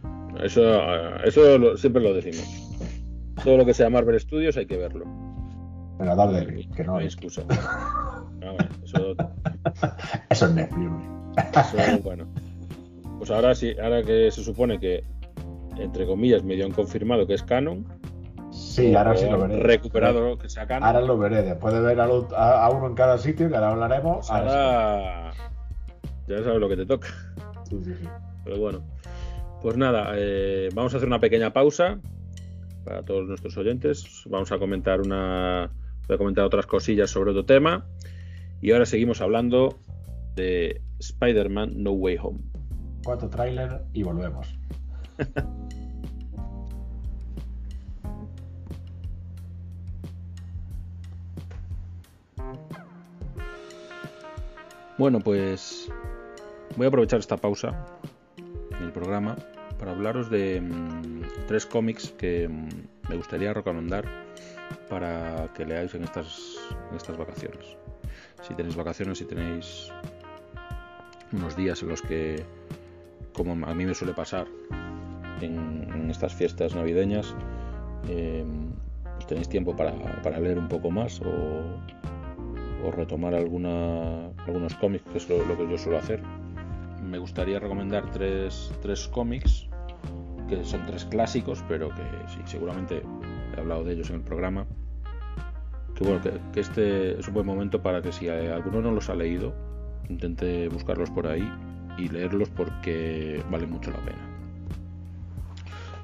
[0.42, 2.44] Eso, eh, eso lo- siempre lo decimos.
[3.44, 5.04] Todo lo que sea Marvel Studios hay que verlo.
[5.98, 7.42] Pero dale, que no hay excusa.
[7.50, 9.14] Ah, bueno, eso,
[10.30, 10.90] Eso es Netflix.
[11.52, 12.26] Eso, bueno.
[13.18, 15.02] Pues ahora sí, ahora que se supone que,
[15.76, 17.86] entre comillas, medio han confirmado que es canon,
[18.50, 19.60] Sí, ahora sí lo veré.
[19.62, 21.42] recuperado que sea canon, Ahora lo veré.
[21.42, 24.16] Después de ver a, lo- a- a uno en cada sitio, que ahora hablaremos.
[24.18, 25.32] pues ahora ahora
[26.26, 27.08] ya sabes lo que te toca.
[27.68, 28.08] Sí, sí, sí.
[28.44, 28.80] Pero bueno,
[29.62, 31.98] pues nada, eh, vamos a hacer una pequeña pausa
[32.84, 34.22] para todos nuestros oyentes.
[34.26, 35.70] Vamos a comentar una,
[36.06, 37.84] voy a comentar otras cosillas sobre otro tema
[38.62, 39.78] y ahora seguimos hablando
[40.36, 42.40] de Spider-Man No Way Home.
[43.04, 44.58] Cuatro tráiler y volvemos.
[54.98, 55.88] Bueno, pues
[56.76, 57.86] voy a aprovechar esta pausa
[58.76, 59.36] en el programa
[59.78, 62.68] para hablaros de mm, tres cómics que mm,
[63.08, 64.04] me gustaría recomendar
[64.90, 66.56] para que leáis en estas,
[66.90, 67.76] en estas vacaciones.
[68.42, 69.92] Si tenéis vacaciones, si tenéis
[71.32, 72.44] unos días en los que,
[73.32, 74.46] como a mí me suele pasar
[75.40, 77.34] en, estas fiestas navideñas,
[78.08, 78.44] eh,
[79.14, 81.62] pues tenéis tiempo para, para leer un poco más o,
[82.96, 86.22] retomar alguna, algunos cómics, que es lo, que yo suelo hacer.
[87.02, 89.68] Me gustaría recomendar tres, tres cómics,
[90.48, 92.02] que son tres clásicos, pero que
[92.46, 93.02] seguramente
[93.54, 94.66] he hablado de ellos en el programa.
[95.94, 99.10] Que bueno, que, que este es un buen momento para que si alguno no los
[99.10, 99.52] ha leído,
[100.08, 101.48] intente buscarlos por ahí
[101.98, 104.18] y leerlos porque vale mucho la pena.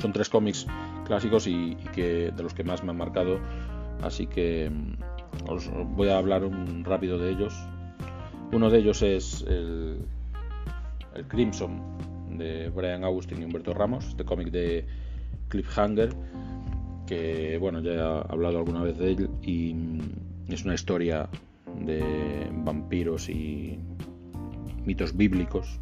[0.00, 0.66] Son tres cómics
[1.06, 3.38] clásicos y, y que de los que más me han marcado,
[4.02, 7.54] así que mm, os voy a hablar un rápido de ellos.
[8.52, 9.98] Uno de ellos es el,
[11.14, 11.80] el Crimson
[12.36, 14.86] de Brian Austin y Humberto Ramos, este cómic de
[15.48, 16.10] Cliffhanger,
[17.06, 20.00] que bueno, ya he hablado alguna vez de él y mm,
[20.48, 21.28] es una historia
[21.80, 23.78] de vampiros y
[24.84, 25.78] mitos bíblicos,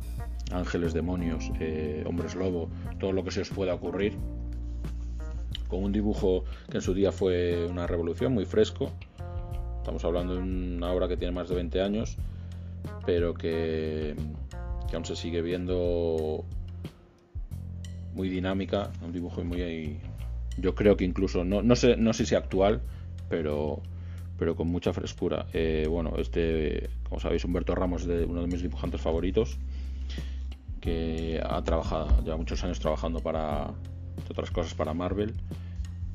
[0.53, 4.15] ángeles, demonios, eh, hombres lobo, todo lo que se os pueda ocurrir,
[5.69, 8.91] con un dibujo que en su día fue una revolución, muy fresco.
[9.79, 12.17] Estamos hablando de una obra que tiene más de 20 años,
[13.05, 14.15] pero que,
[14.89, 16.45] que aún se sigue viendo
[18.15, 19.99] muy dinámica, un dibujo muy...
[20.59, 22.83] Yo creo que incluso, no, no, sé, no sé si actual,
[23.31, 23.81] pero,
[24.43, 25.47] pero con mucha frescura.
[25.53, 29.57] Eh, bueno, este, como sabéis, Humberto Ramos es uno de mis dibujantes favoritos,
[30.81, 33.73] que ha trabajado, ya muchos años trabajando para,
[34.29, 35.33] otras cosas, para Marvel.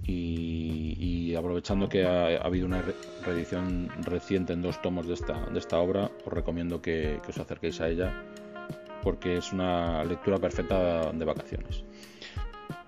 [0.04, 5.46] Y, aprovechando que ha, ha, habido una re reedición reciente en dos tomos de esta,
[5.46, 8.26] de esta obra, os recomiendo que os acerquéis a ella
[9.04, 11.86] porque es una lectura perfecta de vacaciones.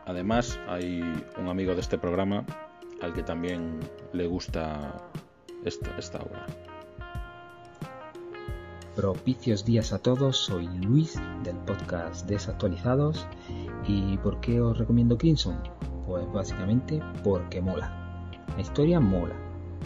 [0.06, 1.02] Además, hay
[1.38, 2.44] un amigo de este programa
[3.02, 3.80] al que también
[4.12, 4.98] le gusta
[5.66, 6.20] esta, esta.
[8.96, 13.28] Propicios días a todos, soy Luis del podcast Desactualizados.
[13.88, 15.58] ¿Y por qué os recomiendo Crimson?
[16.06, 17.94] Pues básicamente porque mola.
[18.56, 19.36] La historia mola,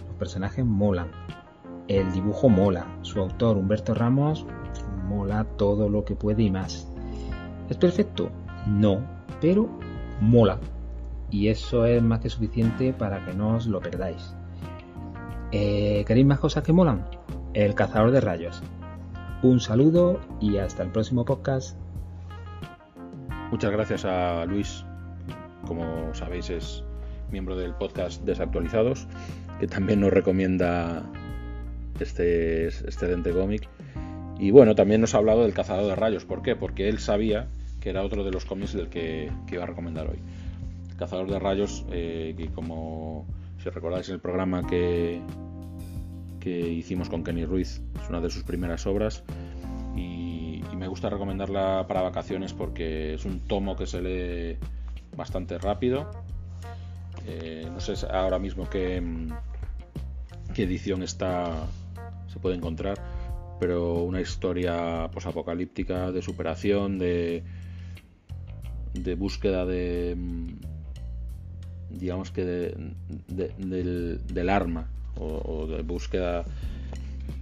[0.07, 1.11] los personajes molan,
[1.87, 4.45] el dibujo mola, su autor Humberto Ramos
[5.07, 6.87] mola todo lo que puede y más.
[7.69, 8.31] ¿Es perfecto?
[8.67, 9.01] No,
[9.41, 9.69] pero
[10.21, 10.59] mola.
[11.29, 14.33] Y eso es más que suficiente para que no os lo perdáis.
[15.55, 17.05] Eh, ¿Queréis más cosas que molan?
[17.53, 18.63] El cazador de rayos.
[19.43, 21.77] Un saludo y hasta el próximo podcast.
[23.51, 24.83] Muchas gracias a Luis,
[25.67, 26.83] como sabéis es
[27.29, 29.07] miembro del podcast Desactualizados,
[29.59, 31.03] que también nos recomienda
[31.99, 33.69] este excelente cómic.
[34.39, 36.25] Y bueno, también nos ha hablado del cazador de rayos.
[36.25, 36.55] ¿Por qué?
[36.55, 37.47] Porque él sabía
[37.79, 40.17] que era otro de los cómics del que, iba a recomendar hoy.
[40.97, 43.27] Cazador de rayos, eh, que como
[43.63, 45.21] si recordáis el programa que,
[46.41, 49.23] que hicimos con Kenny Ruiz, es una de sus primeras obras.
[49.95, 54.57] Y, me gusta recomendarla para vacaciones porque es un tomo que se lee
[55.15, 56.11] bastante rápido.
[57.25, 59.01] Eh, no sé ahora mismo qué,
[60.53, 61.67] qué edición está
[62.27, 62.99] se puede encontrar
[63.61, 67.43] pero una historia posapocalíptica de superación, de,
[68.93, 70.17] de búsqueda de,
[71.93, 72.93] digamos que de,
[73.27, 74.87] de, del, arma
[75.19, 76.43] o, de búsqueda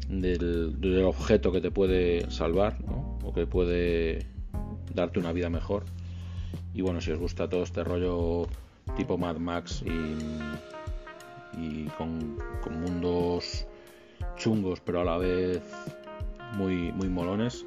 [0.10, 2.78] del, objeto que te puede salvar
[3.24, 4.26] o que puede
[4.94, 5.86] darte una vida mejor.
[6.74, 8.48] Y bueno, si os gusta todo este rollo
[8.96, 12.38] tipo Mad Max y, con
[12.82, 13.66] mundos
[14.38, 15.62] chungos, pero a la vez
[16.58, 17.66] muy, muy molones,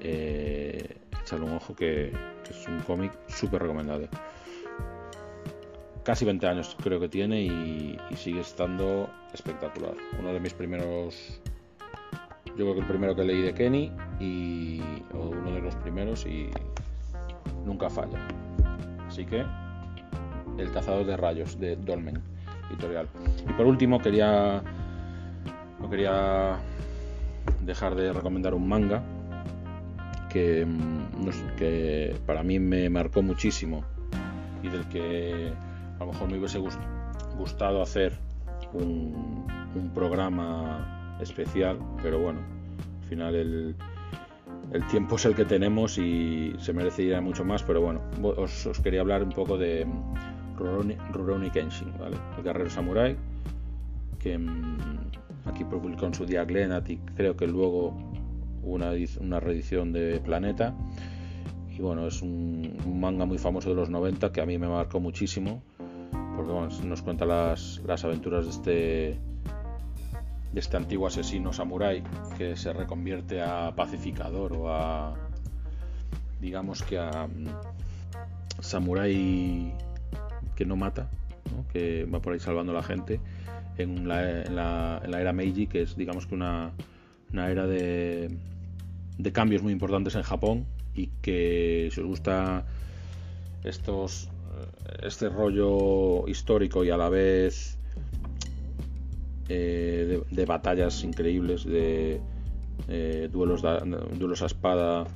[0.00, 2.12] eh, echadle un ojo que,
[2.44, 4.08] que es un cómic súper recomendable.
[6.04, 9.94] Casi 20 años creo que tiene y, sigue estando espectacular.
[10.18, 11.40] Uno de mis primeros
[12.46, 14.80] yo creo que el primero que leí de Kenny y
[15.14, 16.48] o uno de los primeros y
[17.64, 18.18] nunca falla.
[19.06, 19.44] Así que
[20.58, 22.20] El cazador de rayos de Dolmen
[22.70, 23.08] editorial.
[23.48, 24.62] Y por último quería
[25.80, 26.58] no quería
[27.62, 29.02] dejar de recomendar un manga
[30.28, 33.84] que, mm, que para mí me marcó muchísimo
[34.62, 35.52] y del que
[36.00, 36.80] a lo mejor me hubiese gust-
[37.36, 38.18] gustado hacer
[38.72, 39.44] un,
[39.94, 42.40] programa especial, pero bueno,
[43.02, 43.76] al final el,
[44.90, 49.22] tiempo es el que tenemos y se merecería mucho más, pero bueno, os, quería hablar
[49.22, 49.86] un poco de
[50.56, 52.16] Rurouni, Kenshin, ¿vale?
[52.38, 53.16] El guerrero samurai,
[54.18, 54.78] que mm,
[55.46, 57.94] aquí publicó en su día Glenat y creo que luego
[58.62, 60.74] una, una reedición de Planeta.
[61.76, 65.00] Y bueno, es un manga muy famoso de los 90 que a mí me marcó
[65.00, 65.62] muchísimo,
[66.36, 69.20] porque nos cuenta las, las aventuras de este
[70.52, 72.02] de este antiguo asesino samurái
[72.36, 75.14] que se reconvierte a pacificador o a
[76.40, 77.46] digamos que a mm,
[78.60, 79.72] samurái
[80.56, 81.08] que no mata
[81.72, 83.20] que va por ahí salvando a la gente
[83.78, 86.72] en la, en la- en la era Meiji que es digamos que una,
[87.32, 88.36] una era de,
[89.18, 92.64] de cambios muy importantes en Japón y que si os gusta
[93.62, 94.29] estos
[95.02, 97.78] este rollo histórico y a la vez
[99.48, 102.20] eh, de, batallas increíbles, de
[102.88, 105.06] eh, duelos, da- duelos a espada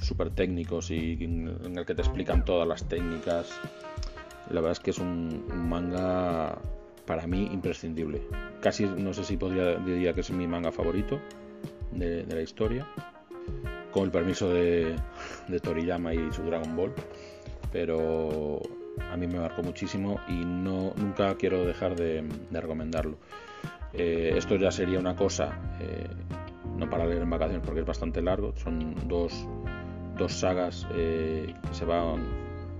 [0.00, 3.50] súper técnicos y en, el que te explican todas las técnicas.
[4.50, 6.58] La verdad es que es un, un manga
[7.06, 8.22] para mí imprescindible.
[8.60, 11.20] Casi no sé si podría diría que es mi manga favorito
[11.92, 12.86] de, de la historia,
[13.92, 14.94] con el permiso de,
[15.48, 16.92] de Toriyama y su Dragon Ball,
[17.72, 18.60] pero
[19.10, 23.16] a mí me marcó muchísimo y no nunca quiero dejar de, de recomendarlo.
[23.92, 26.06] Eh, esto ya sería una cosa, eh,
[26.76, 29.46] no para leer en vacaciones porque es bastante largo, son dos,
[30.16, 32.22] dos sagas eh, que se van,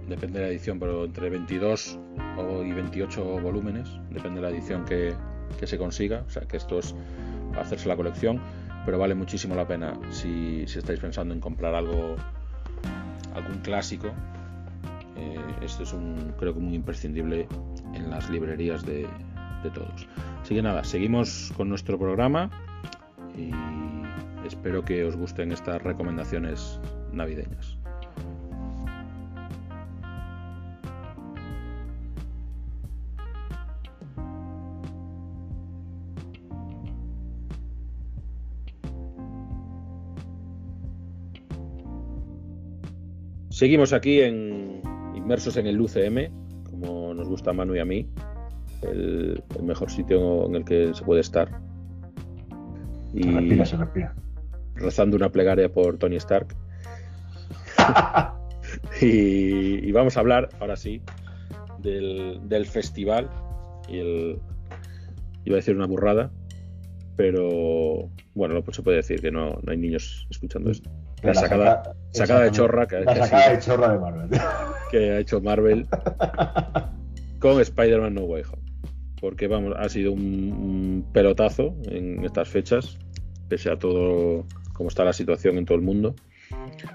[0.07, 1.98] depende de la edición, pero entre 22
[2.37, 5.14] o- y 28 volúmenes, depende de la edición que,
[5.59, 6.94] que se consiga, o sea que esto es
[7.51, 8.40] para hacerse la colección,
[8.85, 12.16] pero vale muchísimo la pena si, si estáis pensando en comprar algo,
[13.35, 14.12] algún clásico.
[15.18, 17.48] Eh, este es un, creo que muy imprescindible
[17.94, 19.07] en las librerías de,
[19.62, 20.09] de todos.
[20.42, 22.50] Así que nada, seguimos con nuestro programa
[23.37, 23.50] y
[24.46, 26.81] espero que os gusten estas recomendaciones
[27.12, 27.78] navideñas.
[43.50, 44.77] Seguimos aquí en
[45.28, 46.32] inmersos en el UCM,
[46.70, 48.08] como nos gusta a Manu y a mí,
[48.80, 51.50] el, el mejor sitio en el que se puede estar.
[53.12, 54.14] Y Se respira, se respira.
[54.76, 56.56] rezando una plegaria por Tony Stark.
[59.02, 61.02] y, y vamos a hablar, ahora sí,
[61.78, 63.28] del, del festival.
[63.86, 64.38] Y el.
[65.44, 66.30] Iba a decir una burrada,
[67.16, 70.90] pero bueno, no pues se puede decir que no, no hay niños escuchando esto.
[71.22, 74.30] La sacada, saca- sacada de chorra que, La que sacada sido- de chorra de Marvel.
[74.90, 75.87] Que ha hecho Marvel
[77.40, 78.62] con Spider-Man No Way Home.
[79.20, 82.98] Porque vamos, ha sido un, un pelotazo en estas fechas,
[83.48, 86.14] pese a todo cómo está la situación en todo el mundo.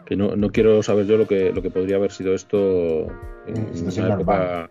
[0.05, 3.07] Que no, no quiero saber yo lo que, lo que podría haber sido esto
[3.45, 4.69] en situación una normal.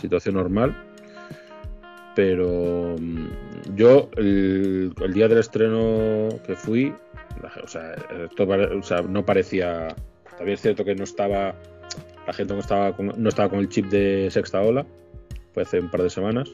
[0.00, 0.76] Situación normal.
[2.14, 3.26] Pero mm,
[3.76, 6.92] yo, el, el día del estreno que fui,
[7.42, 9.88] la- o sea, esto pare- o sea, no parecía.
[10.36, 11.54] También es cierto que no estaba.
[12.28, 14.84] La gente no estaba con, no estaba con el chip de sexta ola.
[15.54, 16.50] Fue hace un par de semanas.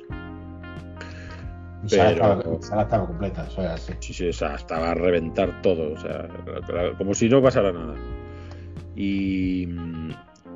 [1.87, 3.93] Sala pero- estaba, sala estaba completa, eso es así.
[3.99, 6.29] Sí, sí, o sea, estaba a reventar todo, o sea,
[6.97, 7.97] como si no pasara nada.
[8.95, 9.69] Y,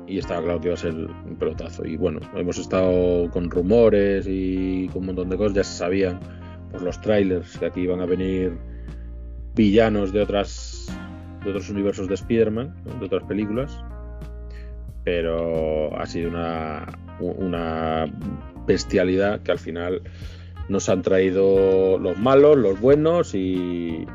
[0.07, 1.85] y estaba claro que iba a ser un pelotazo.
[1.85, 6.21] Y bueno, hemos estado con rumores y con un montón de cosas, ya se sabían
[6.71, 8.57] por los trailers que aquí iban a venir
[9.53, 10.87] villanos de otras
[11.43, 12.93] de otros universos de Spider-Man, ¿no?
[13.01, 13.83] de otras películas.
[15.03, 16.87] Pero ha sido una,
[17.19, 18.05] una
[18.65, 20.01] bestialidad que al final
[20.67, 24.05] nos han traído los malos, los buenos y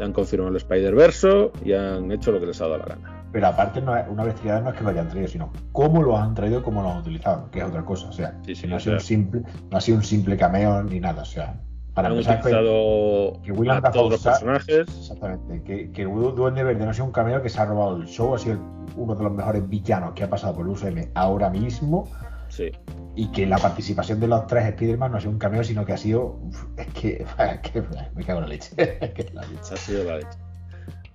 [0.00, 3.24] han confirmado el Spider-Verse y han hecho lo que les ha dado la gana.
[3.32, 6.18] Pero aparte, no es, una bestialidad no es que lo hayan traído, sino cómo lo
[6.18, 8.08] han traído cómo lo han utilizado, que es otra cosa.
[8.08, 10.36] O sea, Sí, sí, no, o ha sido un simple, no ha sido un simple
[10.36, 11.22] cameo ni nada.
[11.22, 11.58] O sea,
[11.94, 14.78] para han empezar, que- utilizado que William a todos los personajes.
[14.88, 17.96] Exactamente, que, que el Duende Verde no ha sido un cameo que se ha robado
[17.96, 18.58] el show, ha sido
[18.96, 22.08] uno de los mejores villanos que ha pasado por el UCM ahora mismo.
[22.48, 22.70] Sí,
[23.16, 25.94] Y que la participación de los tres Spider-Man no ha sido un cameo, sino que
[25.94, 26.38] ha sido.
[26.76, 27.82] Es que, es que
[28.14, 28.74] me cago en la leche.
[29.00, 29.72] Es que la leche.
[29.72, 30.38] ha sido la leche.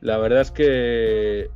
[0.02, 1.50] La verdad es que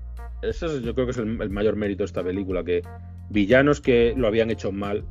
[0.44, 2.82] eso es- yo creo que es el, el mayor mérito de esta película, que
[3.30, 5.04] villanos que lo habían hecho mal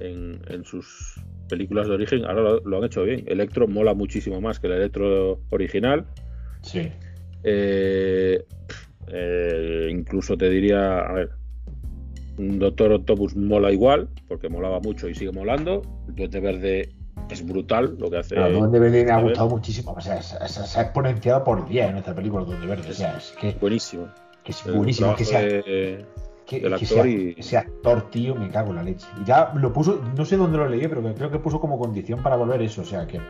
[0.00, 3.24] en, en sus películas de origen, ahora lo, lo han hecho bien.
[3.26, 6.06] Electro mola muchísimo más que el Electro original.
[6.62, 6.90] Sí.
[7.42, 8.44] Eh,
[9.08, 11.30] eh, incluso te diría, a ver,
[12.38, 15.82] un Doctor Octopus mola igual, porque molaba mucho y sigue molando.
[16.08, 16.88] El Duende Verde
[17.30, 18.34] es brutal lo que hace.
[18.36, 19.24] El Duende Verde me ha ver.
[19.26, 19.92] gustado muchísimo.
[19.92, 22.90] O sea, se, se- se ha exponenciado por 10 en esta película, el Duende Verde.
[22.90, 24.08] O sea, es que, Buenísimo.
[24.42, 25.14] que es buenísimo.
[25.14, 26.04] Que sea, de-
[26.46, 29.06] que, del que actor sea- y- ese actor, tío, me cago en la leche.
[29.20, 32.22] Y ya lo puso, no sé dónde lo leí, pero creo que puso como condición
[32.22, 32.82] para volver eso.
[32.82, 33.20] O sea, que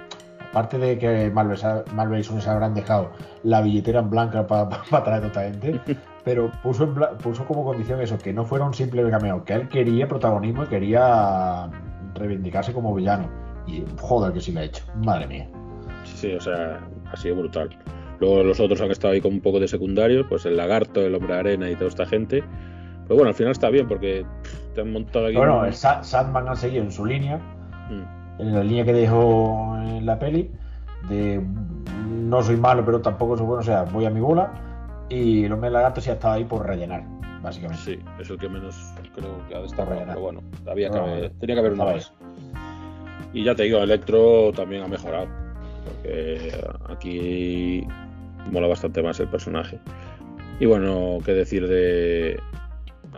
[0.50, 3.10] aparte de que Marvel, y Sony se habrán dejado
[3.42, 4.68] la billetera en blanca para
[5.04, 5.80] traer a esta gente,
[6.24, 9.52] pero puso, en bla- puso como condición eso, que no fuera un simple cameo, que
[9.54, 11.68] él quería protagonismo y quería
[12.14, 13.28] reivindicarse como villano.
[13.66, 14.84] Y joder, que sí lo ha hecho.
[15.04, 15.48] Madre mía.
[16.04, 17.70] Sí, sí, o sea, ha sido brutal.
[18.20, 21.14] Luego los otros han estado ahí con un poco de secundarios, pues el lagarto, el
[21.14, 22.44] hombre de arena y toda esta gente.
[23.04, 25.36] Pero bueno, al final está bien porque pff, te han montado aquí.
[25.36, 27.38] Bueno, un- el Sa- Sandman ha seguido en su línea,
[27.90, 30.50] Mm, en la línea que dejó en la peli,
[31.08, 31.42] de
[32.08, 34.52] no soy malo, pero tampoco soy bueno, o sea, voy a mi bola.
[35.10, 37.04] Y el hombre lagarto sí ha estado ahí por rellenar,
[37.42, 37.82] básicamente.
[37.84, 38.74] Sí, es el que menos
[39.14, 39.90] creo que ha destacado.
[39.90, 40.14] rellenar.
[40.14, 42.12] Pero bueno, había que No, haber- tenía que haber estaba más.
[43.34, 45.26] Y ya te digo, Electro también ha mejorado.
[45.84, 46.54] Porque
[46.88, 47.86] aquí
[48.50, 49.78] mola bastante más el personaje.
[50.58, 52.40] Y bueno, qué decir de.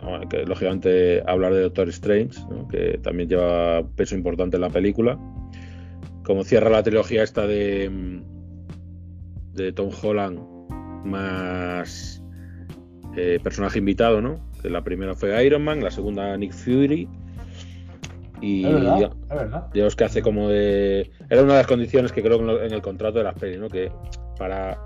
[0.01, 2.67] Ah, que, lógicamente hablar de Doctor Strange, ¿no?
[2.67, 5.17] que también lleva peso importante en la película.
[6.23, 8.21] Como cierra la trilogía esta de,
[9.53, 10.39] de Tom Holland
[11.05, 12.21] más
[13.15, 14.39] eh, personaje invitado, ¿no?
[14.61, 17.07] Que la primera fue Iron Man, la segunda Nick Fury.
[18.41, 19.67] Y Es verdad, ya- es verdad.
[19.73, 21.09] Digamos que hace como de.
[21.29, 23.67] Era una de las condiciones que creo en el contrato de las pelis, ¿no?
[23.69, 23.91] Que
[24.37, 24.77] para,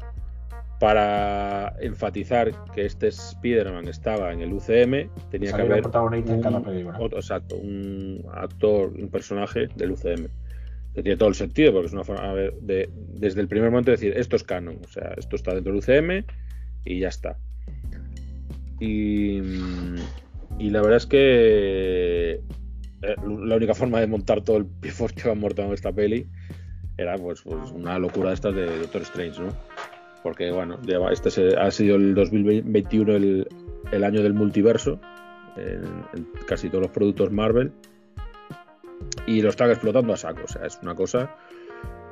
[0.82, 5.84] para enfatizar que este Spider-Man estaba en el UCM, tenía que haber.
[5.84, 6.98] protagonista en un- cada película.
[7.00, 10.28] otro- exacto, un actor, un personaje del UCM.
[10.96, 13.98] Que tiene todo el sentido, porque es una forma de, desde el primer momento de
[13.98, 16.26] decir esto es canon, o sea, esto está dentro del UCM
[16.84, 17.38] y ya está.
[18.80, 19.38] Y,
[20.58, 22.32] y la verdad es que
[23.04, 23.16] eh,
[23.46, 26.26] la única forma de montar todo el pifos que han montado en esta peli
[26.98, 29.50] era pues, pues una locura de estas de Doctor Strange, ¿no?
[30.24, 33.48] Porque bueno, lleva- este se- ha sido el 2021 el,
[33.92, 35.00] el año del multiverso
[35.58, 37.72] en, en casi todos los productos Marvel
[39.26, 41.36] y lo están explotando a saco, o sea, es una cosa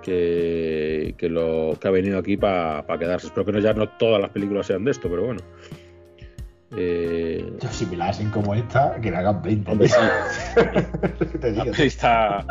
[0.01, 3.27] que, que lo que ha venido aquí para quedarse.
[3.27, 5.41] Espero que no ya no todas las películas sean de esto, pero bueno.
[6.75, 9.71] Eh, Yo, si me la hacen como esta, que me hagan 20.
[9.71, 9.95] Hombre, sí.
[11.41, 11.75] Te La digo.
[11.75, 12.45] peli está,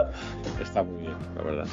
[0.61, 1.67] está muy bien, la verdad.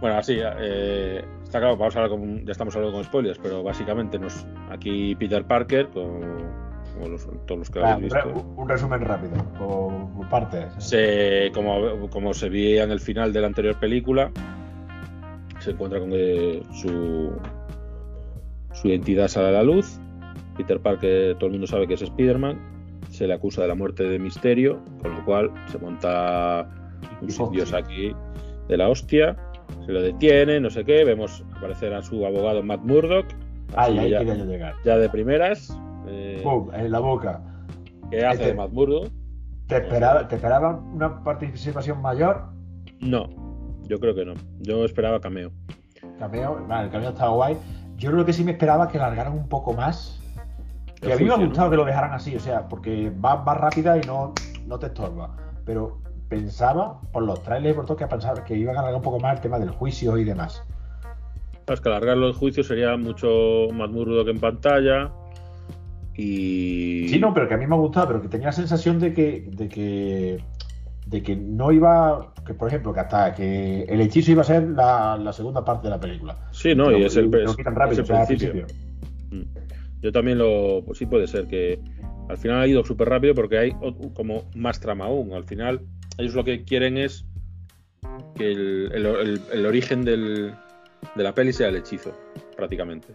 [0.00, 3.62] Bueno, así, eh, está claro, vamos a hablar con, ya estamos hablando con spoilers, pero
[3.64, 6.20] básicamente nos, aquí Peter Parker, con,
[7.10, 10.72] los- todos los que Ah, habéis visto, un resumen rápido, por, partes.
[10.78, 14.30] se, como, como se veía en el final de la anterior película,
[15.58, 17.32] se encuentra con que su,
[18.72, 19.98] su identidad sale a la luz.
[20.56, 22.58] Peter Parker, todo el mundo sabe que es Spider-Man,
[23.10, 26.68] se le acusa de la muerte de Misterio, con lo cual se monta
[27.22, 28.14] un dios aquí
[28.68, 29.36] de la hostia,
[29.90, 33.26] lo detiene, no sé qué, vemos aparecer a su abogado Matt Murdock,
[33.76, 34.74] Ay, ahí ya, quería llegar.
[34.84, 35.76] ya de primeras,
[36.08, 37.40] eh, Pum, en la boca.
[38.10, 39.10] ¿qué hace Este- Matt Murdock?
[39.66, 42.42] ¿Te esperaba, ¿Te esperaba una participación mayor?
[42.98, 43.28] No,
[43.84, 45.52] yo creo que no, yo esperaba cameo.
[46.18, 47.56] Cameo, vale, el cameo estaba guay.
[47.96, 50.20] Yo creo que sí me esperaba que largaran un poco más.
[51.00, 53.56] Que a mí me ha gustado que lo dejaran así, o sea, porque va más
[53.56, 54.32] rápida y no,
[54.66, 55.36] no te estorba.
[55.64, 55.98] Pero
[56.30, 59.20] pensaba, por los trailers y por todo, que pensaba que iban a alargar un poco
[59.20, 60.62] más el tema del juicio y demás.
[61.66, 65.10] Es que alargar los juicios sería mucho más Murdock en pantalla
[66.16, 67.08] y...
[67.08, 69.12] Sí, no, pero que a mí me ha gustado, pero que tenía la sensación de
[69.12, 70.38] que, de que,
[71.06, 74.68] de que no iba, que por ejemplo, que hasta que el hechizo iba a ser
[74.70, 76.38] la, la segunda parte de la película.
[76.50, 78.26] Sí, no, y es el, es- es el al principio.
[78.26, 78.66] principio.
[79.30, 79.42] Mm.
[80.02, 80.82] Yo también lo.
[80.84, 81.78] Pues sí, puede ser que
[82.28, 83.72] al final ha ido súper rápido porque hay
[84.14, 85.32] como más trama aún.
[85.34, 85.82] Al final,
[86.18, 87.24] ellos lo que quieren es
[88.36, 90.54] que el, el- el- el origen del-
[91.14, 92.16] de la peli sea el hechizo,
[92.56, 93.08] prácticamente.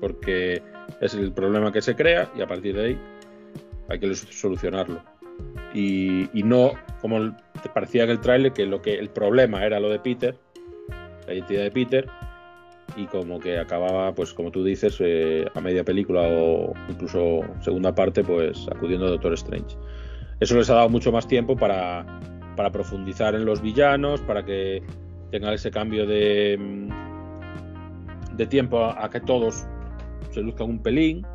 [0.00, 0.62] Porque
[1.00, 2.98] es el problema que se crea y a partir de ahí
[3.88, 5.02] hay que solucionarlo.
[5.74, 7.36] Y, y no, como
[7.74, 10.36] parecía en el tráiler, que lo que el problema era lo de Peter,
[11.26, 12.08] la identidad de Peter,
[12.96, 17.94] y como que acababa, pues como tú dices, eh, a media película o incluso segunda
[17.94, 19.76] parte, pues acudiendo a Doctor Strange.
[20.40, 22.04] Eso les ha dado mucho más tiempo para,
[22.56, 24.82] para profundizar en los villanos, para que
[25.30, 29.66] tengan ese cambio de, mm, de tiempo a, a que todos
[30.30, 31.26] se luzcan un pelín,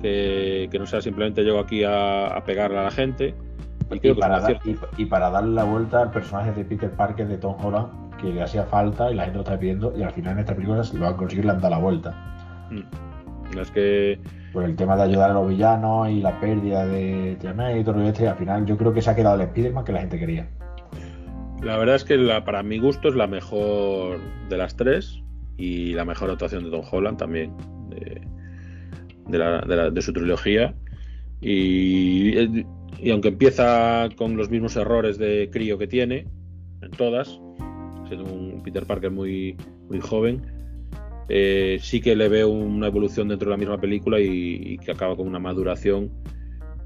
[0.00, 3.34] que, que no sea simplemente llego aquí a, a pegarle a la gente.
[3.90, 4.60] Y Y para, dar-
[4.96, 8.32] y, y para darle la vuelta al personaje de Peter Parker de Tom Holland, que
[8.32, 10.82] le hacía falta y la gente lo está pidiendo, y al final en esta película
[10.84, 12.66] se lo van a conseguir, le han dado la vuelta.
[12.70, 13.09] Mm.
[13.58, 14.18] Es que
[14.52, 17.96] Por el tema de ayudar a los villanos y la pérdida de Tiamat y todo
[17.98, 20.18] lo este, al final yo creo que se ha quedado el Spider-Man que la gente
[20.18, 20.48] quería.
[21.62, 25.20] la verdad es que la, para mi gusto es la mejor de las tres
[25.56, 27.52] y la mejor actuación de Tom Holland también,
[27.90, 28.20] de,
[29.28, 30.74] de la- de la- de su trilogía.
[31.42, 32.64] Y,
[32.98, 36.26] y aunque empieza con los mismos errores de crío que tiene,
[36.82, 37.40] en todas,
[38.08, 39.56] siendo un Peter Parker muy,
[39.88, 40.42] muy joven,
[41.30, 44.26] eh, sí que le veo una evolución dentro de la misma película y,
[44.74, 46.10] y que acaba con una maduración.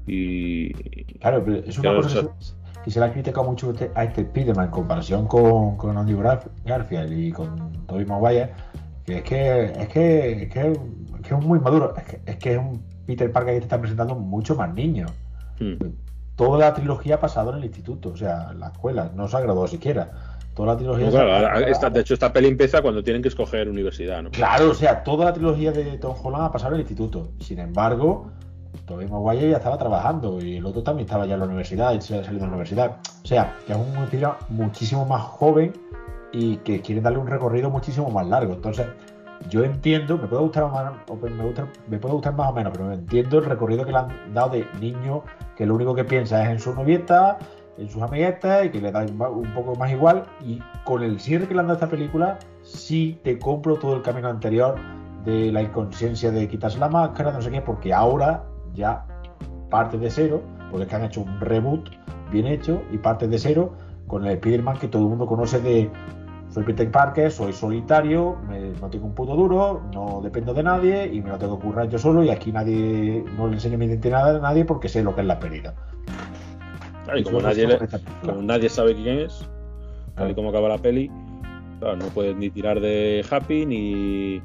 [0.07, 0.71] Y,
[1.19, 3.91] Claro, pero es una cosa que se, que se le ha criticado mucho a este-
[3.95, 8.51] a este Spider-Man en comparación con, con Garf- Garfield y con Tobey Maguire,
[9.05, 12.37] que es que es que, es que, es que es muy maduro, es que, es
[12.37, 15.07] que es un Peter Parker que te está presentando mucho más niño.
[15.59, 15.73] mm,
[16.35, 19.37] Toda la trilogía ha pasado en el instituto, o sea, en la escuela, no se
[19.37, 20.11] ha graduado siquiera.
[20.55, 21.05] Toda la trilogía.
[21.05, 23.69] no, se ha- claro, ahora esta- de hecho, esta peli empieza cuando tienen que escoger
[23.69, 24.31] universidad, ¿no?
[24.31, 27.29] Claro, o sea, toda la trilogía de Tom Holland ha pasado en el instituto.
[27.39, 28.31] Sin embargo,
[28.85, 32.01] Tobey Maguire ya estaba trabajando y el otro también estaba ya en la universidad, y
[32.01, 32.97] se ha salido de la universidad.
[33.23, 35.73] O sea, que es un Spider-Man muchísimo más joven
[36.31, 38.53] y que quieren darle un recorrido muchísimo más largo.
[38.53, 38.85] Entonces,
[39.49, 42.71] yo entiendo, me puede gustar más, o me, gusta- me puede gustar más o menos,
[42.73, 45.23] pero entiendo el recorrido que le han dado de niño
[45.57, 47.37] que lo único que piensa es en su novieta,
[47.77, 50.23] en sus amiguetas y que le da un poco más igual.
[50.45, 54.01] Y con el cierre que le han dado esta película, sí te compro todo el
[54.01, 54.75] camino anterior
[55.25, 59.05] de la inconsciencia de quitarse la máscara, no sé qué, porque ahora ya
[59.69, 61.89] parte de cero, porque es que han hecho un reboot
[62.31, 63.73] bien hecho y parte de cero
[64.07, 65.89] con el Spider-Man que todo el mundo conoce de
[66.49, 71.07] soy Peter Parker, soy solitario, me- no tengo un puto duro, no dependo de nadie
[71.11, 73.85] y me lo tengo que currar yo solo y aquí nadie no le enseño mi
[73.85, 75.73] identidad a nadie porque sé lo que es la pérdida.
[77.05, 77.77] Claro, y como nadie, le-
[78.21, 79.47] como sabe quién es,
[80.15, 81.09] tal y como acaba la peli,
[81.79, 84.41] claro, no puedes ni tirar de Happy ni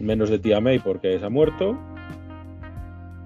[0.00, 1.78] menos de Tía May porque se ha muerto.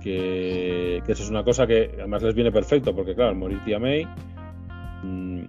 [0.02, 3.58] Que, que eso es una cosa que además les viene perfecto porque, claro, al morir
[3.64, 4.06] Tía May,
[5.02, 5.40] mm,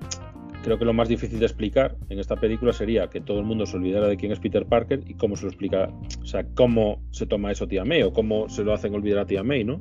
[0.63, 3.65] creo que lo más difícil de explicar en esta película sería que todo el mundo
[3.67, 5.89] se olvidara de quién es Peter Parker y cómo se lo explica,
[6.21, 9.25] o sea, cómo se toma eso Tía May o cómo se lo hacen olvidar a
[9.25, 9.79] Tía May, ¿no?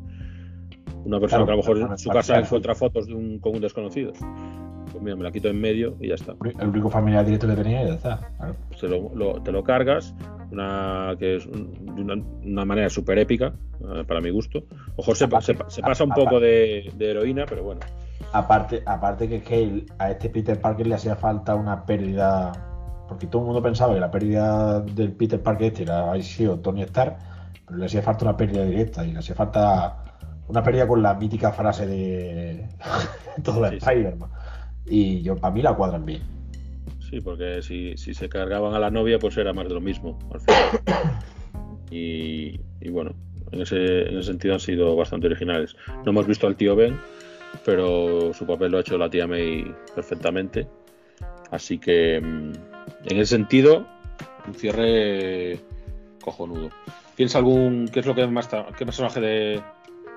[1.08, 3.54] Una persona Claro, que a lo mejor en su casa encuentra fotos de un, con
[3.54, 4.12] un desconocido.
[4.92, 6.34] Pues mira, me la quito en medio y ya está.
[6.60, 8.20] El único familiar directo que tenía y ya está.
[8.36, 8.54] claro.
[8.76, 10.14] Se lo- lo- te lo cargas,
[10.52, 14.64] una que es un- de una, una manera súper épica, eh, para mi gusto.
[14.96, 17.80] Ojo, se, Aparte- se- se pasa un aparte- poco de, de heroína, pero bueno.
[18.32, 22.52] Aparte, aparte que, a este Peter Parker le hacía falta una pérdida,
[23.08, 26.58] porque todo el mundo pensaba que la pérdida del Peter Parker este era había sido
[26.58, 27.16] Tony Stark,
[27.66, 30.04] pero le hacía falta una pérdida directa y le hacía falta
[30.48, 32.66] una pérdida con la mítica frase de
[33.44, 33.86] todo el Sí, sí.
[33.86, 34.30] Spider-Man.
[34.86, 36.22] Y yo, para mí la cuadran bien.
[37.08, 40.18] Sí, porque si, si se cargaban a la novia, pues era más de lo mismo,
[40.32, 41.18] al final.
[41.90, 43.14] Y, y bueno,
[43.50, 45.74] en ese, en ese sentido han sido bastante originales.
[46.04, 47.00] No hemos visto al tío Ben,
[47.64, 50.68] pero su papel lo ha hecho la tía May perfectamente.
[51.50, 52.52] Así que, mm,
[53.06, 53.86] en ese sentido,
[54.46, 55.60] un cierre
[56.20, 56.68] cojonudo.
[57.14, 57.88] ¿Tienes algún.
[57.88, 59.62] ¿Qué es lo que más qué personaje de,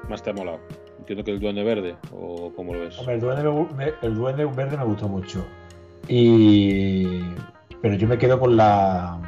[0.10, 0.60] más te ha molado?
[1.00, 2.98] Entiendo que el Duende Verde, o cómo lo ves.
[3.00, 3.44] Hombre, el duende,
[3.76, 5.44] me el duende verde me gustó mucho.
[6.08, 7.22] Y
[7.82, 9.20] pero yo me quedo con la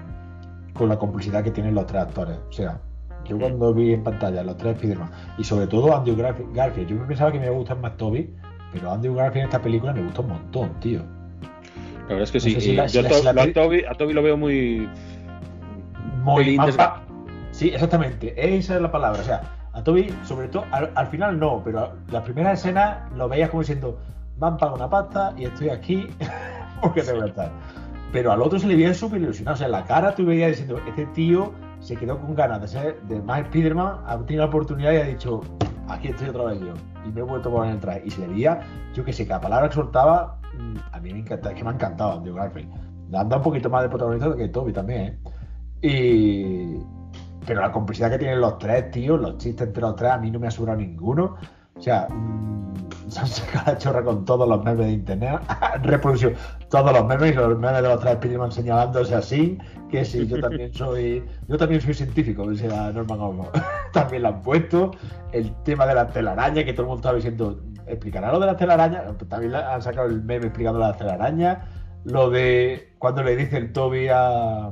[0.73, 2.37] con la complicidad que tienen los tres actores.
[2.49, 2.79] O sea,
[3.25, 7.07] yo cuando vi en pantalla los tres Spiderman y sobre todo Andrew Garf- Garfield, yo
[7.07, 8.33] pensaba que me iba a gustar más Toby,
[8.71, 11.01] pero Andrew Garfield en esta película me gustó un montón, tío.
[12.03, 12.61] La verdad es que No sí.
[12.61, 14.23] si la- yo si la- a To- si la a peli- Toby, a Toby lo
[14.23, 14.87] veo muy.
[16.23, 16.77] Muy más
[17.51, 19.21] Sí, exactamente, esa es la palabra.
[19.21, 19.41] O sea,
[19.73, 23.61] a Toby, sobre todo, al, al final no, pero las primeras escenas lo veías como
[23.61, 23.97] diciendo,
[24.39, 26.07] me han pagado una pasta y estoy aquí
[26.81, 27.51] porque tengo que estar.
[28.11, 29.55] Pero al otro se le veía súper ilusionado.
[29.55, 32.67] O sea, en la cara tú veías diciendo, este tío se quedó con ganas de
[32.67, 35.41] ser de más Spiderman, ha tenido la oportunidad y ha dicho,
[35.87, 36.73] aquí estoy otra vez yo.
[37.05, 38.03] Y me he vuelto a poner el traje.
[38.05, 38.61] Y se le veía,
[38.93, 41.71] yo que sé, cada palabra que soltaba mm, a mí me encanta, es que me
[41.71, 42.69] ha encantado Andrew Garfield.
[43.09, 45.19] Le han dado un poquito más de protagonismo que Toby también,
[45.81, 46.77] ¿eh?
[46.79, 47.02] Y...
[47.45, 50.31] Pero la complicidad que tienen los tres, tío, los chistes entre los tres, a mí
[50.31, 51.37] no me ha sobrado ninguno.
[51.75, 52.73] O sea, mmm,
[53.09, 56.33] se han sacado la chorra con todos los memes de internet, han reproducido
[56.69, 59.57] todos los memes y los memes de los tres Spiderman señalándose así,
[59.89, 63.49] que si yo también soy, yo también soy científico, decía Norman Osborn.
[63.93, 64.91] también lo han puesto.
[65.31, 68.57] El tema de la telaraña, que todo el mundo estaba diciendo, ¿explicará lo de la
[68.57, 69.03] telaraña?
[69.27, 71.65] También han sacado el meme explicando la telaraña.
[72.05, 74.71] Lo de cuando le dice el Toby a, a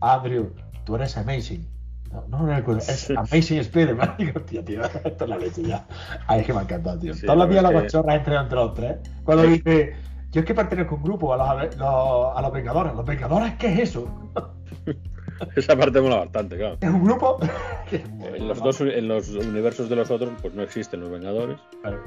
[0.00, 0.52] Andrew,
[0.84, 1.75] tú eres amazing.
[2.12, 2.80] No, no recuerdo.
[2.80, 4.14] Es Amazing Spider-Man.
[4.18, 5.86] Digo, tío, tío, esto es la leche ya.
[6.26, 7.14] Ay, es que me ha encantado, tío.
[7.14, 8.96] Sí, Todos los días la las es que- guachorras entre, entre los tres.
[9.24, 9.94] Cuando dice,
[10.32, 12.94] yo es que pertenezco a un grupo, a los, los- a los Vengadores.
[12.94, 14.30] ¿Los Vengadores qué es eso?
[15.56, 16.78] Esa parte mola bastante, claro.
[16.80, 17.38] ¿Es un grupo?
[17.92, 22.02] En los, dos, en los universos de los otros, pues no existen los Vengadores, Claro.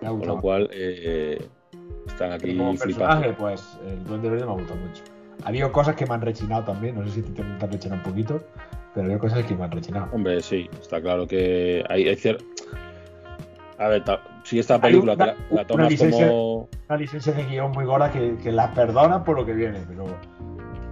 [0.00, 1.46] Con lo cual eh,
[2.06, 3.06] están aquí como flipando.
[3.06, 5.02] personaje, pues el Duende Verde me ha gustado mucho.
[5.44, 7.96] Ha habido cosas que me han rechinado también, no sé si te, te han rechinado
[7.96, 8.42] un poquito,
[8.94, 10.08] pero habido cosas que me han rechinado.
[10.12, 12.42] Hombre, sí, está claro que hay, hay cier-
[13.78, 14.02] A ver,
[14.44, 16.68] si esta película una- la, la una tomas licencia- como.
[16.88, 20.06] Una licencia de guion muy gorda que, que la perdona por lo que viene, pero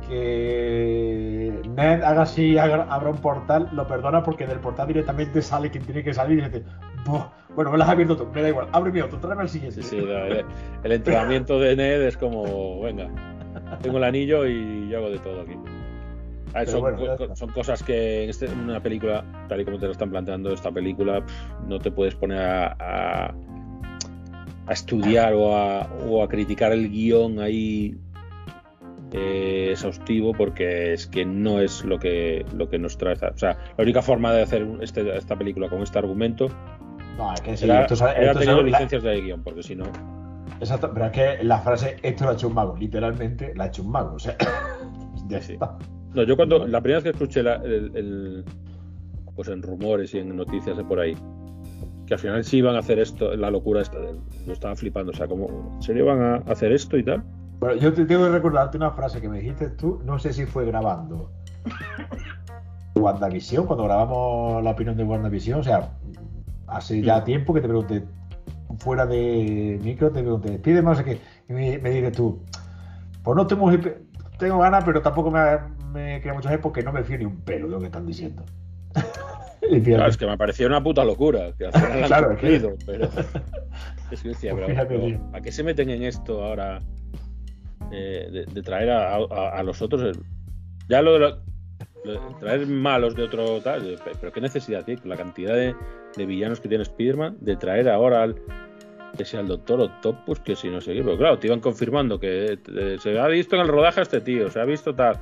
[0.09, 5.70] que Ned haga así, haga- abra un portal, lo perdona porque del portal directamente sale
[5.70, 6.62] quien tiene que salir y dice,
[7.05, 7.24] "Buh,
[7.55, 9.82] bueno, me las has abierto tú, me da igual, abre mi otro, tráeme el siguiente.
[9.82, 10.44] Sí, sí, el,
[10.82, 13.09] el entrenamiento de Ned es como, venga,
[13.82, 15.55] tengo el anillo y yo hago de todo aquí.
[16.55, 17.16] Ver, son, bueno,
[17.55, 20.70] cosas que en, este- en una película, tal y como te lo están planteando esta
[20.70, 21.32] película, pff,
[21.66, 23.34] no te puedes poner a, a-
[24.66, 27.96] a estudiar o a, o a criticar el guion ahí
[29.12, 33.14] eh, exhaustivo porque es que no es lo que, lo que nos trae.
[33.14, 36.49] O sea, la única forma de hacer este- esta película con este argumento
[37.16, 39.42] No, es que sí, era, esto es- era esto es teniendo la- licencias de guion,
[39.42, 39.84] porque si no.
[40.61, 43.66] Exacto, pero es que la frase esto lo ha hecho un mago, literalmente la ha
[43.68, 44.36] hecho un mago, o sea,
[45.28, 45.55] ya Sí.
[45.55, 45.78] está.
[46.15, 48.45] No, yo cuando la primera vez que escuché la- el, el-
[49.37, 51.17] pues en rumores y en noticias de por ahí,
[52.07, 53.99] que al final sí iban a hacer esto, la locura esta,
[54.47, 57.23] yo estaba flipando, o sea, como, ¿en serio van a hacer esto y tal?
[57.61, 60.47] Bueno, yo te tengo que recordarte una frase que me dijiste tú, no sé si
[60.47, 61.31] fue grabando
[62.97, 65.91] WandaVision, cuando grabamos la opinión de WandaVision, o sea,
[66.67, 67.25] hace ya Mm.
[67.25, 68.05] tiempo que te pregunté,
[68.79, 72.41] fuera de micro, te pregunté, pide más que y me, me dices tú,
[73.23, 73.71] pues no tengo,
[74.39, 75.41] tengo ganas, pero tampoco me,
[75.99, 78.44] me crea mucho porque no me fío ni un pelo de lo que están diciendo.
[79.84, 81.68] Claro, es que me parecía una puta locura, que
[82.07, 83.05] Claro, es que- pero
[84.11, 85.30] es que decía, Pues pero.
[85.34, 86.80] ¿a qué se meten en esto ahora
[87.92, 90.16] eh, de, de traer a, a- a los otros?
[90.88, 91.42] ya lo de, lo-
[92.05, 95.74] lo de traer malos de otro tal, pero qué necesidad tiene, la cantidad de,
[96.16, 98.36] de villanos que tiene Spider-Man, de traer ahora al
[99.18, 102.18] que sea el Doctor Octopus, que si no sé qué, pero claro, te iban confirmando
[102.20, 105.18] que eh, se ha visto en el rodaje a este tío, se ha visto tal,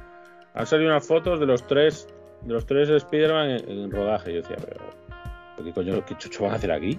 [0.57, 2.09] han salido unas fotos de los tres
[2.43, 6.53] de los tres Spider-Man en, en rodaje, yo decía, pero ¿qué coño, qué chucho van
[6.53, 6.99] a hacer aquí?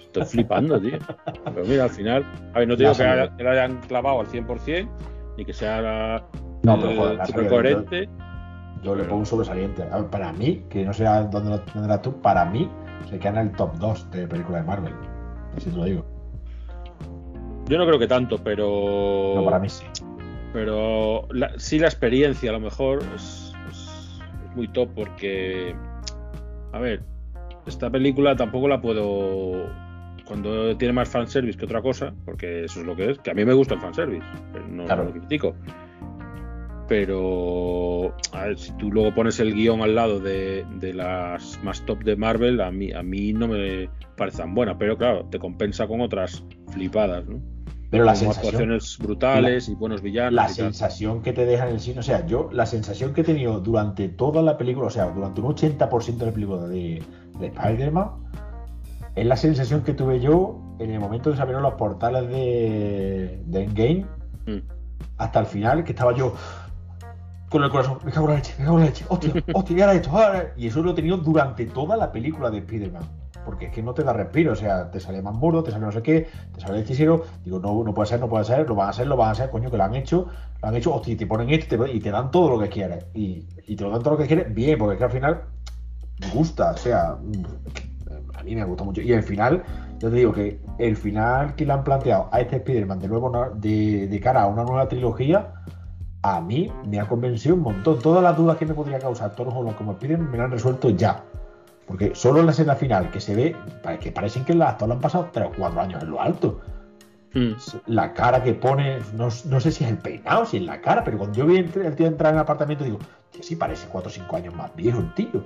[0.00, 0.98] Estoy flipando, tío.
[1.44, 2.24] Pero mira, al final,
[2.54, 4.88] a ver, no te La digo que, haya- que hayan clavado al 100%,
[5.36, 6.22] ni que sea
[6.62, 8.08] No, pero joder, la súper salida, coherente.
[8.82, 9.82] Yo le pongo un sobresaliente.
[9.82, 12.70] A ver, Para mí, que no sé dónde lo tendrás tú, para mí
[13.10, 14.94] se queda en el top 2 de películas de Marvel.
[15.56, 16.04] Así te lo digo.
[17.66, 19.32] Yo no creo que tanto, pero.
[19.34, 19.84] No, para mí sí.
[20.52, 23.52] Pero la- sí la experiencia a lo mejor es,
[24.54, 25.74] muy top porque,
[26.72, 27.02] a ver,
[27.66, 29.66] esta película tampoco la puedo,
[30.24, 33.34] cuando tiene más fanservice que otra cosa, porque eso es lo que es, que a
[33.34, 35.04] mí me gusta el fanservice, pero no Claro.
[35.04, 35.54] lo critico.
[36.88, 41.84] Pero, a ver, si tú luego pones el guion al lado de, de las más
[41.84, 45.38] top de Marvel, a mí, a mí no me parece tan buena, pero claro, te
[45.38, 46.42] compensa con otras
[46.72, 47.40] flipadas, ¿no?
[47.90, 50.34] Pero la sensación, actuaciones brutales y buenos villanos.
[50.34, 53.24] la sensación que te deja en el cine, o sea, yo la sensación que he
[53.24, 57.02] tenido durante toda la película, o sea, durante un 80% de la película de,
[57.38, 58.10] de Spider-Man,
[59.14, 63.42] es la sensación que tuve yo en el momento que se abrieron los portales de,
[63.46, 64.06] de Endgame
[64.46, 64.60] Mm.
[65.18, 66.32] hasta el final, que estaba yo
[67.50, 69.84] con el corazón, me cago en la leche, me cago en la leche, hostia, hostia,
[69.86, 73.02] ahora esto, ahora- y eso lo he tenido durante toda la película de Spider-Man.
[73.48, 75.86] Porque es que no te da respiro, o sea, te sale más burdo, te sale
[75.86, 78.74] no sé qué, te sale el digo, no, no puede ser, no puede ser, lo
[78.74, 80.26] van a hacer, lo van a hacer, coño, que lo han hecho,
[80.60, 82.68] lo han hecho, hostia, te ponen esto y te, y te dan todo lo que
[82.68, 83.06] quieres.
[83.14, 85.40] Y, te lo dan todo lo que quieres, bien, porque es que al final
[86.34, 87.16] gusta, o sea,
[88.34, 89.00] a mí me gusta mucho.
[89.00, 89.62] Y el final,
[89.98, 93.32] yo te digo que el final que le han planteado a este Spider-Man de nuevo
[93.54, 95.54] de, cara a una nueva trilogía,
[96.20, 97.98] a mí me ha convencido un montón.
[98.00, 100.90] Todas las dudas que me podría causar Tom Holland como Spider-Man me las han resuelto
[100.90, 101.24] ya.
[101.88, 103.56] Porque solo en la escena final que se ve,
[104.00, 106.60] que parecen que las actores han pasado 3 o 4 años en lo alto.
[107.32, 107.52] Mm.
[107.86, 111.02] La cara que pone, no, no sé si es el peinado, si es la cara,
[111.02, 112.98] pero cuando yo vi el, tío entrar en el apartamento, digo,
[113.32, 115.42] tío, sí parece 4 o 5 años más viejo el tío.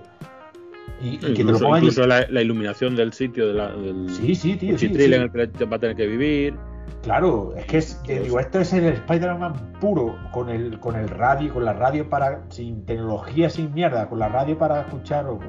[1.01, 3.69] Y, y que te lo Incluso, pongan incluso la, la iluminación del sitio, de la,
[3.73, 5.05] del Sí, sí, tío, sí, sí.
[5.05, 6.57] en el que va a tener que vivir.
[7.03, 11.09] Claro, es que es, que digo, esto es el Spider-Man puro, con el, con el
[11.09, 15.41] radio, con la radio para, sin tecnología, sin mierda, con la radio para escuchar, o,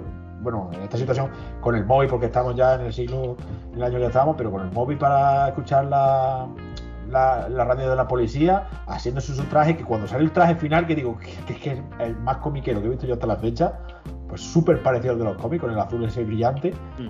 [0.43, 1.29] bueno, en esta situación,
[1.61, 3.35] con el móvil, porque estamos ya en el siglo,
[3.71, 6.47] en el año que estamos, pero con el móvil para escuchar la,
[7.09, 10.85] la, la radio de la policía, haciéndose su traje, que cuando sale el traje final,
[10.85, 13.79] que digo, que, que es el más comiquero que he visto yo hasta la fecha,
[14.27, 17.09] pues súper parecido al de los cómics, con el azul ese brillante, Mm.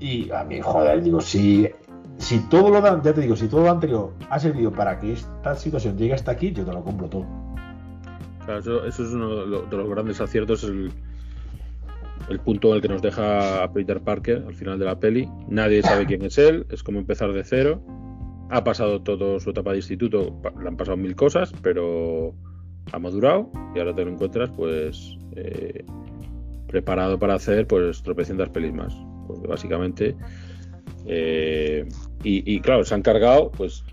[0.00, 1.68] y a mí, joder, digo, si,
[2.16, 5.54] si todo lo ya te digo, si todo lo anterior ha servido para que esta
[5.54, 7.24] situación llegue hasta aquí, yo te lo compro todo.
[8.44, 10.90] Claro, eso, eso es uno de lo- de los grandes aciertos, el,
[12.28, 15.28] el punto en el que nos deja Peter Parker al final de la peli.
[15.48, 17.82] Nadie sabe quién es él, es como empezar de cero.
[18.50, 22.34] Ha pasado todo su etapa de instituto, le han pasado mil cosas, pero
[22.92, 25.84] ha madurado y ahora te lo encuentras pues eh,
[26.66, 28.94] preparado para hacer pues tropecientas pelis más.
[29.26, 30.16] Porque básicamente
[31.06, 31.86] eh,
[32.22, 33.84] y, y, claro, se han cargado, pues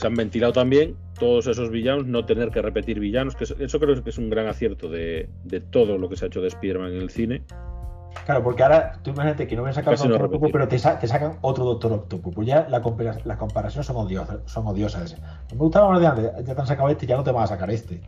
[0.00, 4.02] se han ventilado también todos esos villanos, no tener que repetir villanos, que eso, creo
[4.02, 6.92] que es un gran acierto de, de todo lo que se ha hecho de Spider-Man
[6.94, 7.42] en el cine.
[8.24, 10.98] Claro, porque ahora tú imagínate que no me sacan no Doctor Octopus, pero te, sa-
[10.98, 12.34] te sacan otro Doctor Octopus.
[12.34, 14.38] Pues ya la compara- las comparaciones son odiosas.
[14.46, 15.16] Son odiosas.
[15.52, 17.46] Me gustaba más de antes, ya te han sacado este, ya no te van a
[17.46, 18.00] sacar este.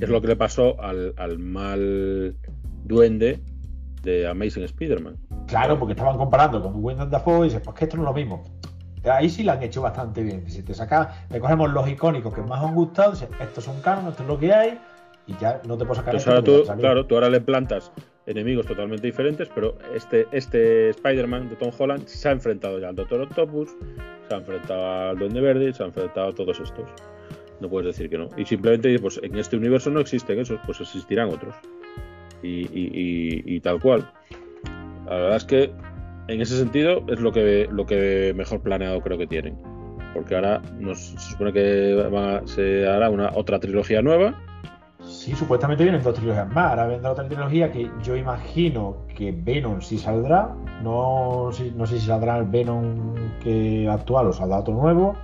[0.00, 2.36] es lo que le pasó al, al mal
[2.84, 3.40] duende
[4.02, 5.16] de Amazing Spider-Man.
[5.48, 8.14] Claro, porque estaban comparando con Wyndham Dafoe y dices, pues que esto no es lo
[8.14, 8.44] mismo.
[9.04, 10.48] Ahí sí lo han hecho bastante bien.
[10.50, 14.08] Si te sacan, te cogemos los icónicos que más han gustado, dices, estos son canon,
[14.08, 14.78] esto es lo que hay,
[15.26, 17.92] y ya no te puedo sacar Entonces esto ahora tú, claro, tú ahora le plantas
[18.26, 22.96] enemigos totalmente diferentes, pero este, este Spider-Man de Tom Holland se ha enfrentado ya al
[22.96, 23.70] Doctor Octopus,
[24.28, 26.90] se ha enfrentado al Duende Verde, se ha enfrentado a todos estos.
[27.60, 28.28] No puedes decir que no.
[28.36, 31.54] Y simplemente, pues en este universo no existen esos, pues existirán otros.
[32.42, 34.08] Y, y- y- y tal cual.
[35.06, 35.72] La verdad es que
[36.28, 39.56] en ese sentido es lo que, lo que mejor planeado creo que tienen.
[40.14, 44.34] Porque ahora nos, se supone que va- se hará una otra trilogía nueva.
[45.00, 46.70] Sí, supuestamente vienen dos trilogías más.
[46.70, 50.54] Ahora vendrá otra trilogía que yo imagino que Venom sí saldrá.
[50.82, 55.16] No, sé- no sé si saldrá el Venom que actual o saldrá otro nuevo.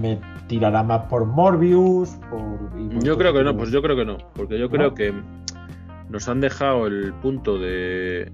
[0.00, 2.10] Me tirará más por Morbius.
[2.30, 4.70] Por, Yo creo que no, tipo- pues yo creo que no, porque yo ¿No?
[4.70, 5.12] creo que
[6.08, 8.30] nos han dejado el punto de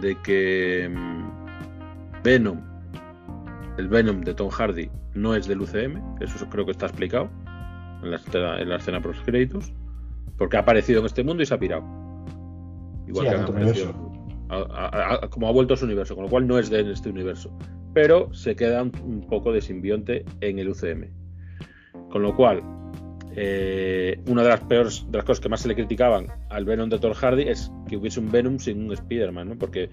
[0.00, 2.60] de que mm, Venom,
[3.78, 7.28] el Venom de Tom Hardy, no es del UCM, eso creo que está explicado
[8.02, 9.72] en la escena, en la escena post créditos,
[10.36, 11.82] porque ha aparecido en este mundo y se ha pirado.
[13.06, 14.12] Igual Sí, que han aparecido-
[14.50, 16.90] a- a- a- como ha vuelto a su universo, con lo cual no es de
[16.92, 17.50] este universo,
[17.94, 21.10] pero se queda un, un poco de simbionte en el UCM.
[22.10, 22.62] Con lo cual,
[23.40, 26.88] eh, una de las peores de las cosas que más se le criticaban al Venom
[26.88, 29.56] de Thor Hardy es que hubiese un Venom sin un Spider-Man, ¿no?
[29.56, 29.88] Porque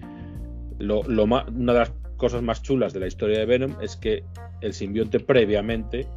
[0.80, 4.24] una de las cosas más chulas de la historia de Venom es que
[4.62, 6.08] el simbionte previamente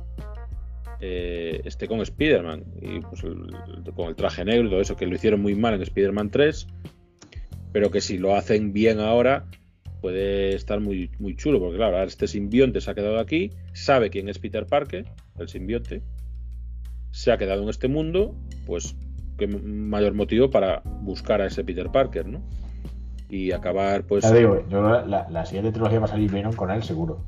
[1.01, 3.21] eh, esté con Spider-Man y pues,
[3.95, 6.65] con el traje negro y todo eso, que lo hicieron muy mal en Spider-Man 3,
[7.71, 9.45] pero que si lo hacen bien ahora
[10.01, 14.29] puede estar muy, muy chulo, porque claro, este simbionte se ha quedado aquí, sabe quién
[14.29, 15.05] es Peter Parker,
[15.37, 16.01] el simbionte,
[17.19, 18.33] se ha quedado en este mundo,
[18.65, 18.95] pues
[19.37, 22.41] qué mayor motivo para buscar a ese Peter Parker, ¿no?
[23.27, 24.23] Y acabar, pues...
[24.23, 27.25] Ya digo, yo la, la siguiente trilogía va a salir Venom con él, seguro.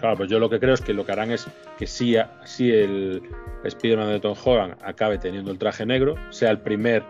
[0.00, 1.46] Claro, pues yo lo que creo es que lo que harán es
[1.78, 3.22] que si, si el
[3.62, 7.04] Spider-Man de Tom Holland acabe teniendo el traje negro, sea el primer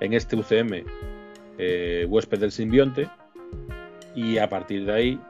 [0.00, 0.86] en este UCM
[1.58, 3.10] eh, huésped del simbionte,
[4.14, 5.20] y a partir de ahí,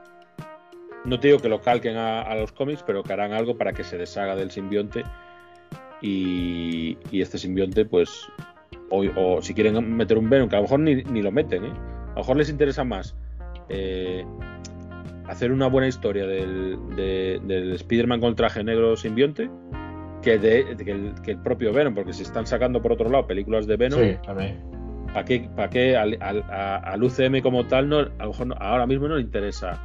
[1.04, 3.72] no te digo que lo calquen a, a los cómics, pero que harán algo para
[3.72, 5.02] que se deshaga del simbionte
[6.02, 8.26] y, y este simbionte, pues,
[8.90, 11.64] o, o si quieren meter un Venom, que a lo mejor ni, ni lo meten,
[11.64, 11.72] ¿eh?
[11.72, 13.16] a lo mejor les interesa más.
[13.68, 14.24] eh,
[15.28, 19.50] hacer una buena historia del, de- del Spider-Man con traje negro simbionte
[20.22, 23.26] que, de, que, el, que el propio Venom, porque si están sacando por otro lado
[23.26, 24.16] películas de Venom, Sí.
[25.12, 28.46] ¿para qué, para qué al, al- a- al UCM como tal no, a lo mejor
[28.46, 29.84] no- ahora mismo no le interesa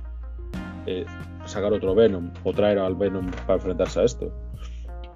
[0.86, 1.06] eh,
[1.46, 4.32] sacar otro Venom o traer al Venom para enfrentarse a esto?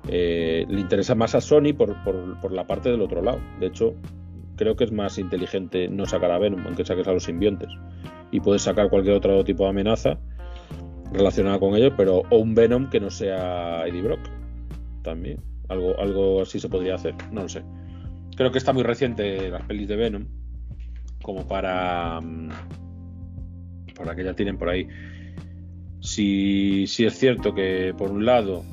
[0.07, 3.39] Eh, le interesa más a Sony por, por- por la parte del otro lado.
[3.59, 3.93] De hecho,
[4.55, 7.69] creo que es más inteligente no sacar a Venom, aunque saques a los simbiontes.
[8.31, 10.17] Y puedes sacar cualquier otro tipo de amenaza
[11.11, 14.19] relacionada con ellos, pero o un Venom que no sea Eddie Brock.
[15.01, 15.39] También.
[15.69, 17.15] Algo, algo así se podría hacer.
[17.31, 17.63] No lo sé.
[18.35, 20.25] Creo que está muy reciente las pelis de Venom.
[21.23, 22.19] Como para.
[22.21, 22.49] mm,
[23.95, 24.87] Para que ya tienen por ahí.
[25.99, 28.63] Si, si es cierto que por un lado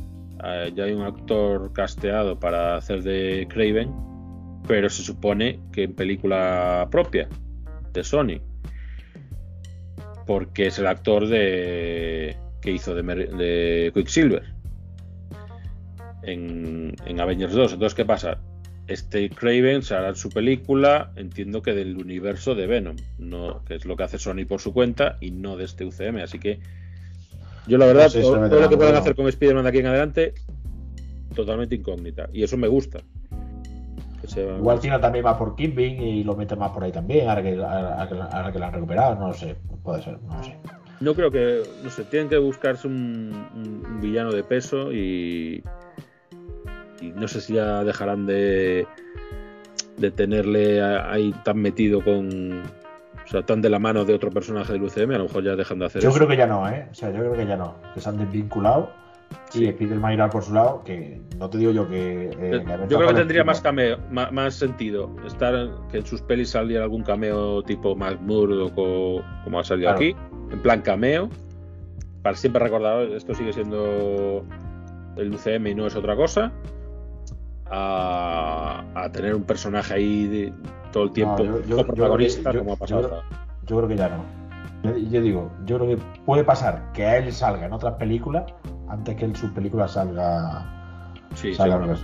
[0.45, 3.90] eh, ya hay un actor casteado para hacer de Craven,
[4.66, 7.28] pero se supone que en película propia
[7.93, 8.40] de Sony,
[10.26, 14.45] porque es el actor de que hizo de, de Quicksilver
[16.22, 17.74] en, en Avengers 2.
[17.74, 18.38] Entonces, ¿qué pasa?
[18.86, 23.84] Este Craven se hará su película, entiendo que del universo de Venom, no, que es
[23.84, 26.18] lo que hace Sony por su cuenta y no de este UCM.
[26.18, 26.61] Así que
[27.66, 29.26] yo la verdad, No sé si todo, lo todo meterán, lo que puedan hacer con
[29.28, 30.34] Spider-Man de aquí en adelante,
[31.34, 32.28] totalmente incógnita.
[32.32, 32.98] Y eso me gusta.
[34.26, 37.42] Sea- Igual tira también más por Kirby y lo mete más por ahí también, ahora
[37.42, 40.44] que, ahora que, ahora que lo han recuperado, no lo sé, puede ser, no lo
[40.44, 40.56] sé.
[41.00, 45.62] No creo que, no sé, tienen que buscarse un, un- un villano de peso y,
[47.00, 48.86] y no sé si ya dejarán de,
[49.98, 52.62] de tenerle ahí tan metido con,
[53.32, 55.78] sea, tan de la mano de otro personaje del UCM, a lo mejor ya dejan
[55.80, 56.18] de hacer Yo eso.
[56.18, 56.86] creo que ya no, ¿eh?
[56.90, 58.90] O sea, yo creo que ya no, que se han desvinculado
[59.54, 62.26] y Spider-Man irá por su lado, que no te digo yo que...
[62.38, 65.54] eh, Yo creo que tendría más cameo, ma- más, sentido estar
[65.90, 69.96] que en sus pelis saliera algún cameo tipo Matt Murdock o como ha salido Claro.
[69.96, 70.14] aquí,
[70.52, 71.30] en plan cameo,
[72.22, 74.44] para siempre recordar esto sigue siendo
[75.16, 76.52] el UCM y no es otra cosa,
[77.72, 80.52] a, a tener un personaje ahí de-
[80.92, 83.22] todo el tiempo yo- yo- como yo protagonista yo- como ha pasado.
[83.66, 84.42] yo- creo que ya no.
[84.84, 88.44] Yo, digo, yo creo que puede pasar que a él salga en otras películas
[88.88, 90.66] antes que en sus películas salga,
[91.34, 91.94] Sí, salga algo.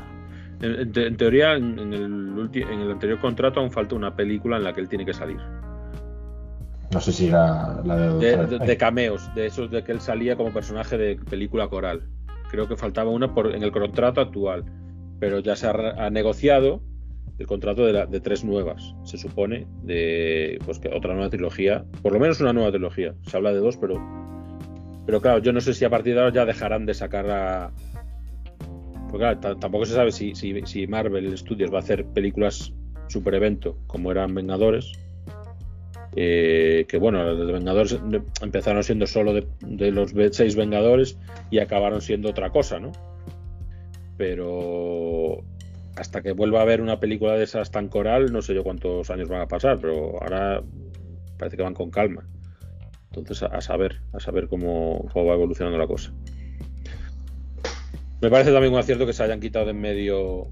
[0.62, 4.14] en, en te- en teoría, en, en el en el anterior contrato aún falta una
[4.16, 5.38] película en la que él tiene que salir.
[6.92, 10.36] No sé si era la de, de, de cameos, de esos de que él salía
[10.36, 12.04] como personaje de película coral.
[12.50, 14.64] Creo que faltaba una por, en el contrato actual,
[15.20, 16.82] pero ya se ha, negociado
[17.38, 21.84] el contrato de, la- de tres nuevas, se supone, de pues que otra nueva trilogía,
[22.02, 23.14] por lo menos una nueva trilogía.
[23.26, 24.00] Se habla de dos, pero
[25.06, 27.70] pero claro, yo no sé si a partir de ahora ya dejarán de sacar a
[29.10, 32.74] porque claro, ta- tampoco se sabe si, si, si Marvel Studios va a hacer películas
[33.06, 34.92] super evento como eran Vengadores.
[36.16, 37.98] Eh, que bueno, los Vengadores
[38.42, 41.18] empezaron siendo solo de, los seis Vengadores
[41.50, 42.92] y acabaron siendo otra cosa, ¿no?
[44.18, 45.42] Pero
[45.96, 49.10] hasta que vuelva a haber una película de esas tan coral, no sé yo cuántos
[49.10, 50.62] años van a pasar, pero ahora
[51.38, 52.28] parece que van con calma.
[53.10, 56.12] Entonces, a, saber, a saber cómo, cómo va evolucionando la cosa.
[58.20, 60.48] Me parece también un acierto que se hayan quitado de en medio,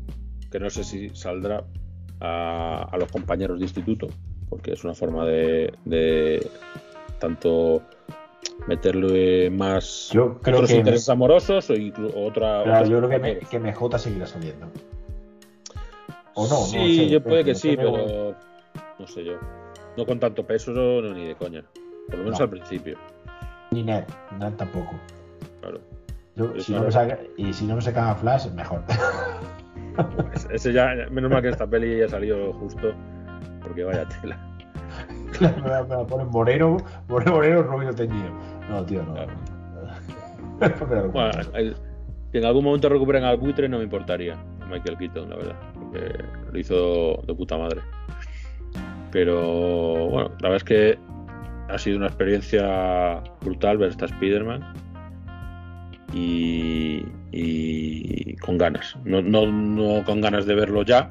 [0.50, 1.64] que no sé si saldrá,
[2.20, 4.08] a, los compañeros de instituto,
[4.48, 6.48] porque es una forma de
[7.18, 7.82] tanto
[8.66, 12.62] meterle más Yo creo otros que- intereses amorosos o otra.
[12.64, 14.66] Claro, yo creo que, me- que MJ seguirá saliendo.
[16.34, 18.34] O no, no sí, sé, yo puede que sí, pero
[18.98, 19.34] no sé yo.
[19.96, 21.64] No con tanto peso no, ni de coña.
[22.08, 22.44] Por lo menos No.
[22.44, 22.98] al principio.
[23.70, 24.04] Ni Ned,
[24.38, 24.92] Ned tampoco.
[25.60, 25.80] Claro.
[26.34, 28.82] Yo, si no me saca, y si no me sacan a Flash, mejor.
[30.50, 32.92] Ese ya, menos mal que esta peli ya salió justo,
[33.62, 34.38] porque vaya tela.
[35.40, 36.76] Me, me la ponen moreno,
[37.08, 38.30] moreno, moreno, rubio teñido.
[38.68, 39.14] No, tío, no.
[39.14, 39.32] Claro.
[40.88, 41.76] Pero, Bueno, el-
[42.32, 44.36] que en algún momento recuperen al buitre no me importaría,
[44.70, 47.80] Michael Keaton, la verdad, porque lo hizo de puta madre.
[49.12, 50.98] Pero bueno, la verdad es que
[51.68, 54.60] ha sido una experiencia brutal ver esta Spider-Man
[56.12, 58.96] y, y con ganas.
[59.04, 61.10] No, no, no con ganas de verlo ya,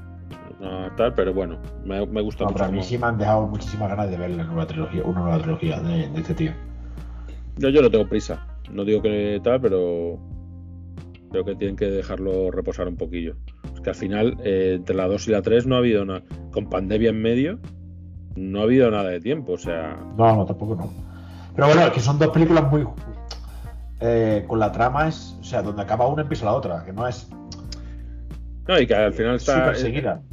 [0.60, 2.64] no tal, pero bueno, me, me gusta no, mucho.
[2.64, 5.22] pero a mí sí me han dejado muchísimas ganas de ver la nueva trilogía, una
[5.22, 6.52] nueva trilogía de, de este tío.
[7.58, 8.46] Yo, yo no tengo prisa.
[8.72, 10.18] No digo que tal, pero
[11.32, 13.36] creo que tienen que dejarlo reposar un poquillo.
[13.74, 16.24] Es que al final, eh, entre la 2 y la 3 no ha habido nada.
[16.52, 17.60] Con pandemia en medio,
[18.36, 19.54] no ha habido nada de tiempo.
[19.54, 20.90] O sea, No, no, tampoco no.
[21.56, 22.86] Pero bueno, es que son dos películas muy.
[24.02, 25.38] eh, con la trama es.
[25.40, 27.30] O sea, donde acaba una empieza la otra, que no es
[28.68, 29.74] no, y que al final está.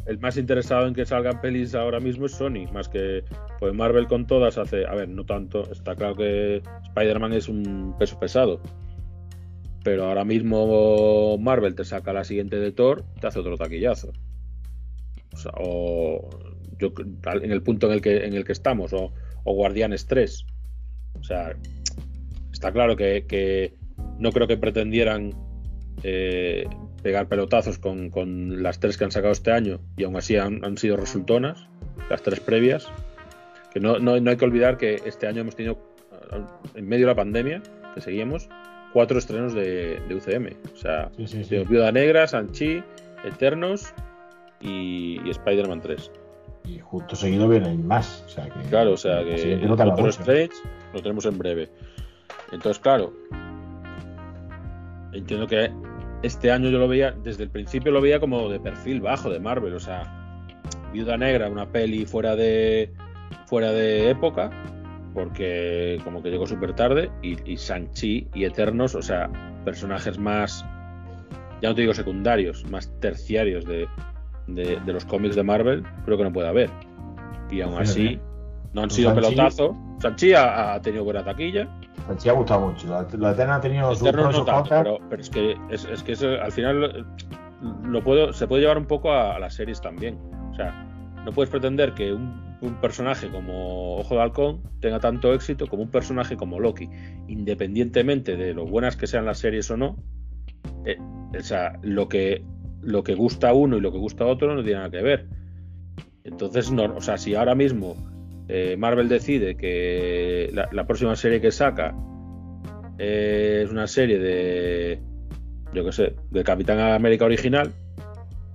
[0.06, 3.24] el más interesado en que salgan pelis ahora mismo es Sony, más que
[3.58, 4.86] pues Marvel con todas hace.
[4.86, 5.70] A ver, no tanto.
[5.70, 8.60] Está claro que Spider-Man es un peso pesado.
[9.84, 14.12] Pero ahora mismo Marvel te saca la siguiente de Thor, te hace otro taquillazo.
[15.32, 16.30] O, sea, o
[16.78, 16.92] yo
[17.42, 19.12] en el punto en el que en el que estamos, o,
[19.44, 20.46] o Guardianes 3.
[21.20, 21.54] O sea,
[22.50, 23.74] está claro que, que
[24.18, 25.34] no creo que pretendieran
[26.02, 26.64] eh,
[27.02, 30.64] pegar pelotazos con, con las tres que han sacado este año y aún así han,
[30.64, 31.66] han sido resultonas,
[32.08, 32.88] las tres previas.
[33.72, 35.78] Que no, no, no hay que olvidar que este año hemos tenido,
[36.74, 37.62] en medio de la pandemia,
[37.94, 38.48] que seguimos,
[38.92, 40.48] cuatro estrenos de, de UCM.
[40.74, 41.64] O sea, Sí, sí, sí.
[41.64, 42.82] Viuda Negra, Sanchi,
[43.24, 43.92] Eternos
[44.60, 46.10] y, y Spider-Man 3.
[46.64, 48.24] Y justo seguido vienen más.
[48.26, 50.08] O sea que, Claro, o sea que siguiente no Doctor.
[50.10, 50.52] Strange
[50.92, 51.68] lo tenemos en breve.
[52.52, 53.12] Entonces, claro,
[55.12, 55.70] entiendo que
[56.22, 59.40] este año yo lo veía, desde el principio lo veía como de perfil bajo de
[59.40, 60.02] Marvel, o sea,
[60.92, 62.92] Viuda Negra, una peli fuera de
[63.46, 64.50] fuera de época,
[65.14, 69.28] porque como que llegó súper tarde, y, y Shang-Chi y Eternos, o sea,
[69.64, 70.64] personajes más,
[71.60, 73.86] ya no te digo secundarios, más terciarios de,
[74.46, 76.70] de los cómics de Marvel, creo que no puede haber.
[77.50, 78.18] Y aún así,
[78.74, 79.76] no han sido Shang-Chi- pelotazo.
[80.00, 81.68] Shang-Chi ha, ha tenido buena taquilla.
[82.18, 82.88] Sí ha gustado mucho.
[82.88, 86.12] La, la Eterna ha tenido y no tanto, pero, pero es que es, es que
[86.12, 87.04] eso, al final eh,
[87.84, 90.18] lo puedo, se puede llevar un poco a, a las series también.
[90.50, 90.72] O sea,
[91.24, 95.82] no puedes pretender que un, un personaje como Ojo de Halcón tenga tanto éxito como
[95.84, 96.88] un personaje como Loki,
[97.28, 99.96] independientemente de lo buenas que sean las series o no.
[100.84, 100.98] eh,
[101.38, 102.44] o sea, lo que
[102.82, 105.02] lo que gusta a uno y lo que gusta a otro no tiene nada que
[105.02, 105.28] ver.
[106.24, 107.94] Entonces, no, o sea, si ahora mismo
[108.48, 111.94] eh, Marvel decide que la, próxima serie que saca
[112.98, 115.00] eh, es una serie de,
[115.72, 117.72] yo qué sé, de Capitán América original,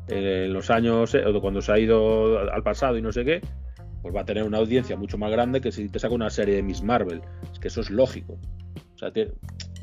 [0.08, 3.42] en los años, eh, cuando se ha ido al pasado y no sé qué,
[4.02, 6.56] pues va a tener una audiencia mucho más grande que si te saca una serie
[6.56, 7.22] de Miss Marvel.
[7.52, 8.40] Es que eso es lógico.
[8.96, 9.32] O sea, tiene,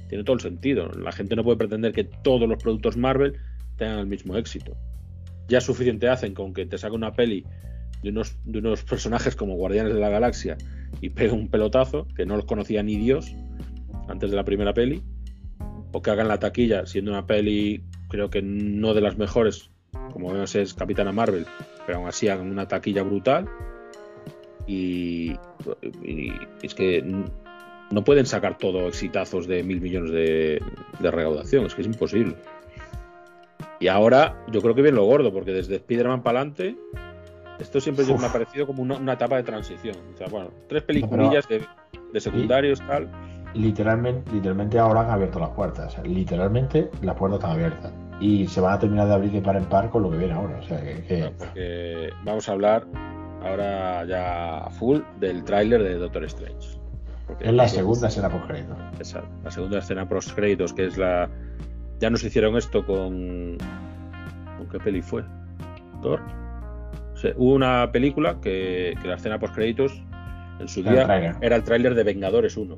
[0.09, 0.89] tiene todo el sentido.
[0.99, 3.37] La gente no puede pretender que todos los productos Marvel
[3.77, 4.77] tengan el mismo éxito.
[5.49, 7.45] Ya suficiente hacen con que te saque una peli
[8.05, 10.57] de unos, de unos personajes como Guardianes de la Galaxia
[11.01, 13.35] y pegue un pelotazo, que no los conocía ni Dios
[14.09, 15.03] antes de la primera peli,
[15.93, 19.71] o que hagan la taquilla siendo una peli, creo que no de las mejores,
[20.13, 21.47] como vemos es Capitana Marvel,
[21.87, 23.49] pero aún así hagan una taquilla brutal.
[24.67, 25.37] Y,
[26.03, 26.33] y
[26.63, 27.03] es que
[27.91, 30.63] no pueden sacar todo exitazos de mil millones de,
[31.01, 32.35] de recaudación, es que es imposible.
[33.81, 36.77] Y ahora yo creo que viene lo gordo, porque desde Spider-Man para adelante,
[37.59, 39.97] esto siempre me ha parecido como una, una etapa de transición.
[40.15, 41.65] O sea, bueno, tres peliculillas de,
[42.13, 43.09] de secundarios, tal.
[43.55, 45.97] Literalmente, literalmente ahora han abierto las puertas.
[46.05, 47.93] Literalmente las puertas están abiertas.
[48.21, 50.33] Y se van a terminar de abrir de par en par con lo que viene
[50.35, 50.59] ahora.
[50.59, 52.85] O sea, que, vamos a hablar
[53.43, 56.79] ahora ya a full del tráiler de Doctor Strange.
[57.27, 58.77] Porque es la segunda escena post crédito.
[59.01, 61.29] esa- la segunda escena post créditos, que es la.
[62.01, 63.57] Ya nos hicieron esto con.
[64.59, 65.25] ¿Con qué peli fue?
[66.03, 66.21] ¿Thor?
[67.37, 70.03] Hubo una película que, que la escena post créditos
[70.61, 72.77] en su día era el tráiler de Vengadores 1.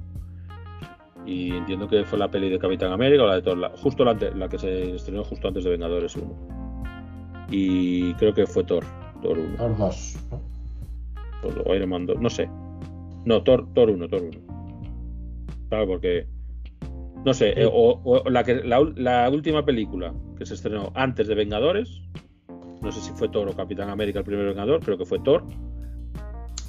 [1.27, 4.05] Y entiendo que fue la peli de Capitán América o la de Thor, la- justo
[4.05, 7.47] la, que se estrenó justo antes de Vengadores 1.
[7.51, 8.85] Y creo que fue Thor,
[9.23, 9.57] Thor 1.
[9.69, 10.17] Los dos.
[10.31, 10.41] ¿no?
[11.43, 12.49] Thor o Iron Man 2, no sé.
[13.25, 14.41] No, Thor, Thor 1, Thor 1.
[15.69, 16.27] Claro, porque.
[17.25, 17.61] No sé, Sí.
[17.61, 22.01] eh, o, o la, que, la última película que se estrenó antes de Vengadores,
[22.83, 25.45] no sé si fue Thor o Capitán América el primer Vengador, creo que fue Thor.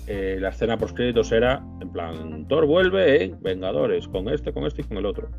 [0.07, 4.65] Eh, la escena post créditos era en plan: Thor vuelve en Vengadores, con este, con
[4.65, 5.29] este y con el otro.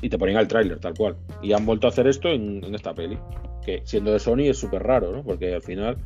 [0.00, 1.16] Y te ponían el tráiler, tal cual.
[1.42, 3.18] Y han vuelto a hacer esto en, en esta peli.
[3.64, 5.22] Que siendo de Sony es súper raro, ¿no?
[5.22, 5.96] Porque al final.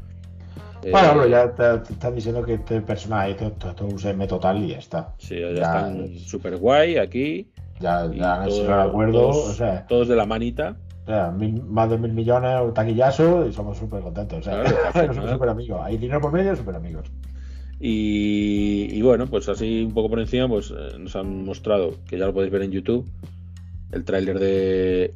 [0.82, 4.68] eh, Bueno, ya te, te están diciendo que este personaje es un CM total y
[4.68, 5.14] ya está.
[5.18, 7.51] Sí, ya, Ya están es- súper guay aquí.
[7.80, 9.12] Ya, ya han todo- hecho el acuerdo.
[9.12, 10.76] todos, o sea, todos de la manita.
[11.05, 14.38] O sea, mil- más de mil millones, un taquillazo y somos súper contentos.
[14.38, 15.80] O sea, Claro, somos súper amigos.
[15.82, 17.07] Hay dinero por medio, súper amigos.
[17.80, 22.18] Y, y bueno, pues así un poco por encima, pues eh, nos han mostrado, que
[22.18, 23.07] ya lo podéis ver en YouTube,
[23.92, 25.12] el tráiler de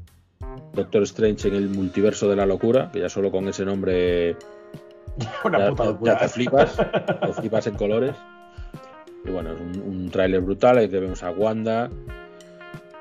[0.75, 4.37] Doctor Strange en el multiverso de la locura, que ya solo con ese nombre
[5.45, 6.13] Una ya, puta locura.
[6.15, 6.77] ya te flipas,
[7.27, 8.15] te flipas en colores.
[9.25, 11.91] Y bueno, es un, un tráiler brutal, ahí que vemos a Wanda,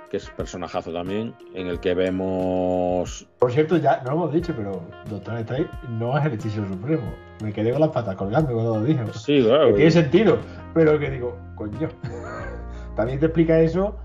[0.09, 4.53] que es personajazo también, en el que vemos Por cierto, ya no lo hemos dicho,
[4.55, 7.13] pero Doctor Strange no es el hechicero supremo.
[7.43, 9.01] Me quedé con las patas colgando cuando lo dije.
[9.13, 9.67] Sí, claro.
[9.67, 10.37] Que tiene sentido,
[10.73, 11.89] pero que digo, coño.
[12.95, 13.95] También te explica eso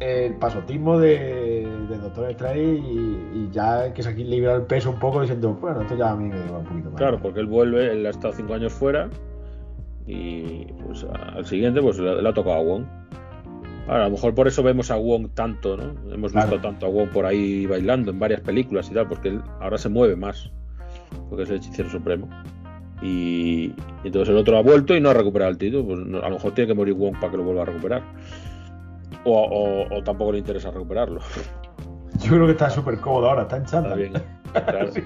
[0.00, 4.90] el pasotismo de, de Doctor Strange y, y ya que se aquí libera el peso
[4.90, 6.98] un poco diciendo, bueno, esto ya a mí me lleva un poquito más.
[6.98, 9.08] Claro, porque él vuelve, él ha estado cinco años fuera
[10.06, 12.84] y pues al siguiente pues le, le ha tocado a Wong.
[13.86, 15.94] Ahora, a lo mejor por eso vemos a Wong tanto, ¿no?
[16.12, 16.48] Hemos Claro.
[16.50, 19.78] visto tanto a Wong por ahí bailando en varias películas y tal, porque él ahora
[19.78, 20.50] se mueve más,
[21.28, 22.28] porque es el hechicero supremo.
[23.02, 23.66] Y,
[24.02, 26.34] y entonces el otro ha vuelto y no ha recuperado el título, pues a lo
[26.34, 28.02] mejor tiene que morir Wong para que lo vuelva a recuperar.
[29.24, 31.20] O, o- o tampoco le interesa recuperarlo.
[32.22, 33.98] Yo creo que está súper cómodo ahora, está en Está chándal.
[33.98, 34.12] bien.
[34.52, 34.90] claro.
[34.92, 35.02] Sí.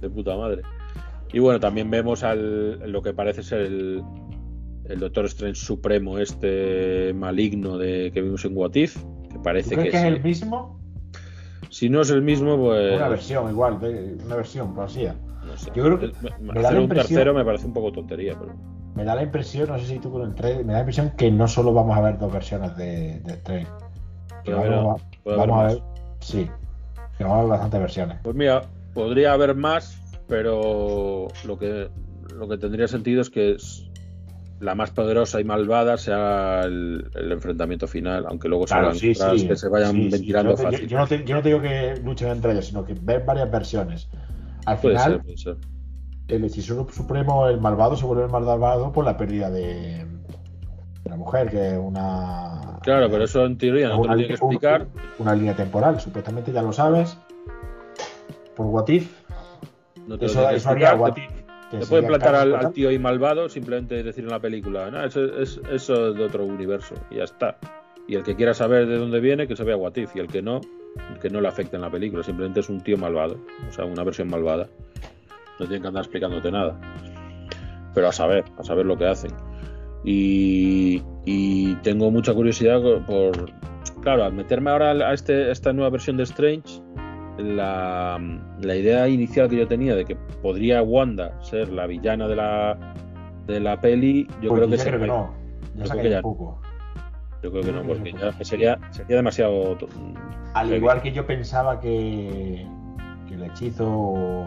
[0.00, 0.62] de puta madre.
[1.32, 4.02] Y bueno, también vemos al, lo que parece ser el,
[4.90, 8.96] el Doctor Strange Supremo, este maligno de que vimos en What If,
[9.28, 10.80] que ¿Tú parece crees que, que es el mismo?
[11.68, 12.96] Si no es el mismo, pues.
[12.96, 13.78] Una versión igual,
[14.24, 15.06] una versión, por así.
[15.46, 15.70] No sé.
[15.74, 18.36] Yo creo que me- me da la un impresión- tercero me parece un poco tontería,
[18.38, 18.54] pero.
[18.94, 21.12] me da la impresión, no sé si tú con el trailer, me da la impresión
[21.16, 23.68] que no solo vamos a ver dos versiones de, de Strange.
[24.44, 24.66] Que vamos,
[25.24, 25.82] haber- a- vamos haber a ver,
[26.20, 26.50] sí,
[27.16, 28.18] que vamos a ver bastantes versiones.
[28.22, 28.62] Pues mira,
[28.92, 31.88] podría haber más, pero lo que,
[32.34, 33.89] lo que tendría sentido es que es
[34.60, 39.42] la más poderosa y malvada sea el, el enfrentamiento final, aunque luego se hagan cosas
[39.42, 40.10] que se vayan sí, sí.
[40.10, 40.86] ventilando Yo, te- fácil.
[40.88, 43.50] yo no te, yo no te digo que luchen entre ellos, sino que ver varias
[43.50, 44.08] versiones.
[44.66, 45.56] Al Puede final, ser, puede ser.
[46.28, 51.16] el hechicero supremo, el malvado, se vuelve el malvado por la pérdida de, de la
[51.16, 52.78] mujer, que es una.
[52.82, 54.86] Claro, pero eso en teoría no te lo tiene que explicar.
[55.18, 57.16] una línea temporal, supuestamente ya lo sabes.
[58.54, 59.10] Por What If,
[60.06, 60.94] No te lo eso, que eso haría.
[60.94, 61.39] What If.
[61.70, 65.60] Sería pueden plantar al, tío ahí malvado, simplemente decir en la película, no, eso es
[65.70, 67.58] eso es de otro universo, y ya está.
[68.08, 70.26] Y el que quiera saber de dónde viene, que se vea What If, y el
[70.26, 70.60] que no,
[71.20, 74.02] que no le afecte en la película, simplemente es un tío malvado, o sea, una
[74.02, 74.68] versión malvada.
[75.58, 76.80] No tienen que andar explicándote nada.
[77.94, 79.30] Pero a saber, a saber lo que hacen.
[80.04, 83.52] Y, y tengo mucha curiosidad por,
[84.02, 86.82] claro, al meterme ahora a este, esta nueva versión de Strange,
[87.42, 88.20] la,
[88.60, 92.76] la idea inicial que yo tenía de que podría Wanda ser la villana de la,
[93.46, 95.34] de la peli, yo Pues creo que creo no.
[95.76, 96.60] Yo creo que ya- poco.
[97.42, 99.76] Yo creo que no, porque que ya sería, sería demasiado.
[100.54, 102.66] Al igual que yo pensaba que,
[103.26, 104.46] que el hechizo o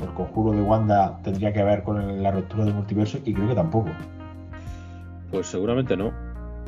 [0.00, 3.54] el conjuro de Wanda tendría que ver con la ruptura del multiverso, y creo que
[3.54, 3.88] tampoco.
[5.30, 6.12] Pues seguramente no.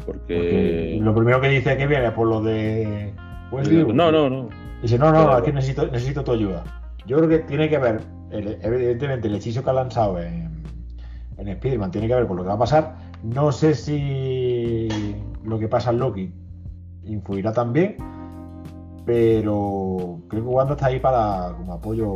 [0.07, 0.99] Porque Porque.
[1.03, 3.13] lo primero que dice que viene por lo de.
[3.93, 4.49] No, no, no.
[4.83, 6.65] Dice, no, no, aquí necesito, necesito tu ayuda.
[7.07, 8.01] Yo creo que tiene que ver,
[8.31, 10.63] el- evidentemente, el hechizo que ha lanzado en,
[11.39, 12.97] en Spider-Man tiene que ver con lo que va a pasar.
[13.23, 14.89] No sé si
[15.45, 16.33] lo que pasa en Loki
[17.05, 17.97] influirá también,
[19.05, 22.07] pero creo que Wanda está ahí para como apoyo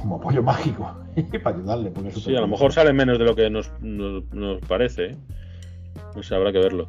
[0.00, 0.90] como apoyo mágico
[1.42, 1.90] para ayudarle.
[1.90, 5.04] Porque es Sí, a lo mejor sale menos de lo que nos, nos, nos parece.
[5.10, 5.16] ¿eh?
[6.16, 6.88] No sé, habrá que verlo.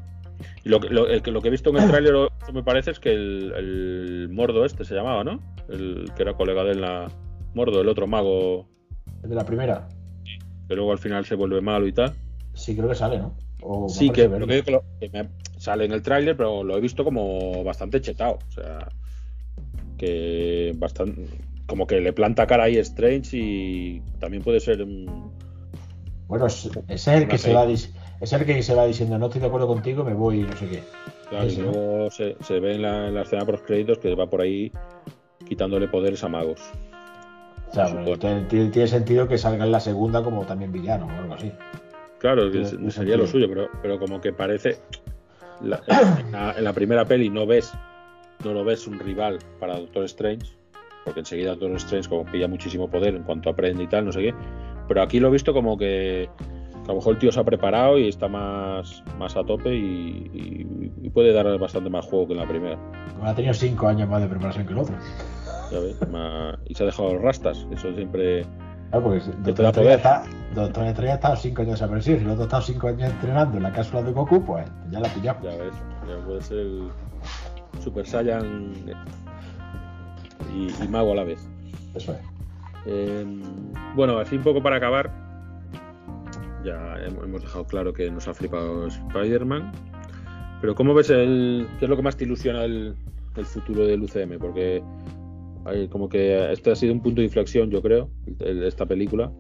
[0.64, 2.14] Y lo, que- lo, el lo que he visto en el tráiler,
[2.54, 5.40] me parece es que el, el Mordo este se llamaba, ¿no?
[5.70, 7.08] El que era colega de la.
[7.54, 8.68] Mordo, el otro mago,
[9.24, 9.90] El de la primera.
[10.70, 12.14] que luego al final se vuelve malo y tal.
[12.54, 13.36] Sí, creo que sale, ¿no?
[13.62, 16.64] O Sí, que, lo que, digo que lo- que me sale en el tráiler, pero
[16.64, 18.40] lo he visto como bastante chetado.
[18.48, 18.88] O sea,
[19.98, 21.26] que bastante.
[21.68, 25.32] Como que le planta cara ahí Strange y también puede ser un.
[26.28, 27.92] Bueno, es, es el que se va dis-
[28.22, 30.56] es el que se va diciendo no estoy de acuerdo contigo, me voy y no
[30.56, 30.84] sé qué.
[31.30, 31.72] Claro, y Ese, ¿no?
[31.72, 34.72] luego se, se ve en la, en la escena por créditos que va por ahí
[35.48, 36.62] quitándole poderes a magos.
[37.70, 38.18] O sea, Supongo.
[38.18, 41.52] tiene, tiene- sentido que salga en la segunda como también villano o algo así.
[42.20, 44.78] Claro, Tiene- sería lo suyo, pero, pero como que parece.
[45.62, 45.82] la-
[46.20, 47.72] en, la, en la primera peli no ves,
[48.44, 50.46] no lo ves un rival para Doctor Strange,
[51.06, 54.20] porque enseguida Doctor Strange como pilla muchísimo poder en cuanto aprende y tal, no sé
[54.22, 54.34] qué.
[54.88, 56.30] Pero aquí lo he visto como que
[56.86, 60.30] a lo mejor el tío se ha preparado y está más, más a tope y,
[60.34, 62.78] y- y puede dar bastante más juego que en la primera.
[63.16, 64.96] Como ha tenido cinco años más de preparación que el otro.
[65.72, 68.46] ya ves, más- y se ha dejado los rastas, eso siempre.
[68.90, 69.98] Claro, porque Doctor poder.
[69.98, 70.24] está,
[70.54, 72.18] Doctor Strange ha estado cinco años desaparecido.
[72.20, 75.00] Si el otro ha estado cinco años entrenando en la cápsula de Goku, pues ya
[75.00, 75.44] la pillamos.
[75.44, 75.74] Ya ves,
[76.10, 76.90] ya puede ser el
[77.82, 78.74] Super Saiyan
[80.54, 81.48] y, y mago a la vez.
[81.96, 82.20] Eso es.
[82.86, 83.26] Eh,
[83.96, 85.10] bueno, así un poco para acabar.
[86.66, 89.72] Ya hem- hemos dejado claro que nos ha flipado Spider-Man.
[90.62, 91.68] Pero ¿cómo ves el.
[91.80, 92.96] ¿Qué es lo que más te ilusiona el,
[93.36, 94.38] el futuro del UCM?
[94.40, 94.84] Porque
[95.66, 98.10] hay como que este ha sido un punto de inflexión, yo creo,
[98.40, 99.32] el- esta película.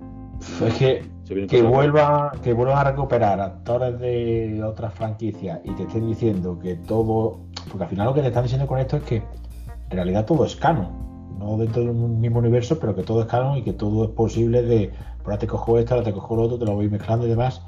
[0.66, 1.04] Es que
[1.48, 6.76] que vuelva que vuelvan a recuperar actores de otras franquicias y te estén diciendo que
[6.76, 10.26] todo porque al final lo que te están diciendo con esto es que en realidad
[10.26, 13.62] todo es canon no dentro de un mismo universo pero que todo es canon y
[13.62, 16.58] que todo es posible de pues ahora te cojo esto ahora te cojo lo otro
[16.60, 17.62] te lo voy mezclando y demás.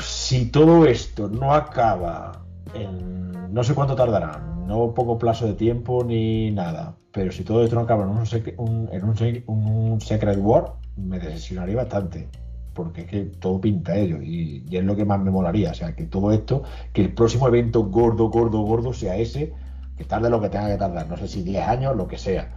[0.00, 2.44] Si todo esto no acaba
[2.74, 7.62] en no sé cuánto tardará no poco plazo de tiempo ni nada pero si todo
[7.62, 9.04] esto no acaba en un, sec- un- en
[9.46, 12.28] un Secret War me decepcionaría bastante
[12.72, 15.70] porque es que todo pinta ello y, y es lo que más me molaría.
[15.70, 19.52] O sea que todo esto que el próximo evento gordo gordo gordo sea ese
[19.96, 22.48] que tarde lo que tenga que tardar no sé si 10 años lo que sea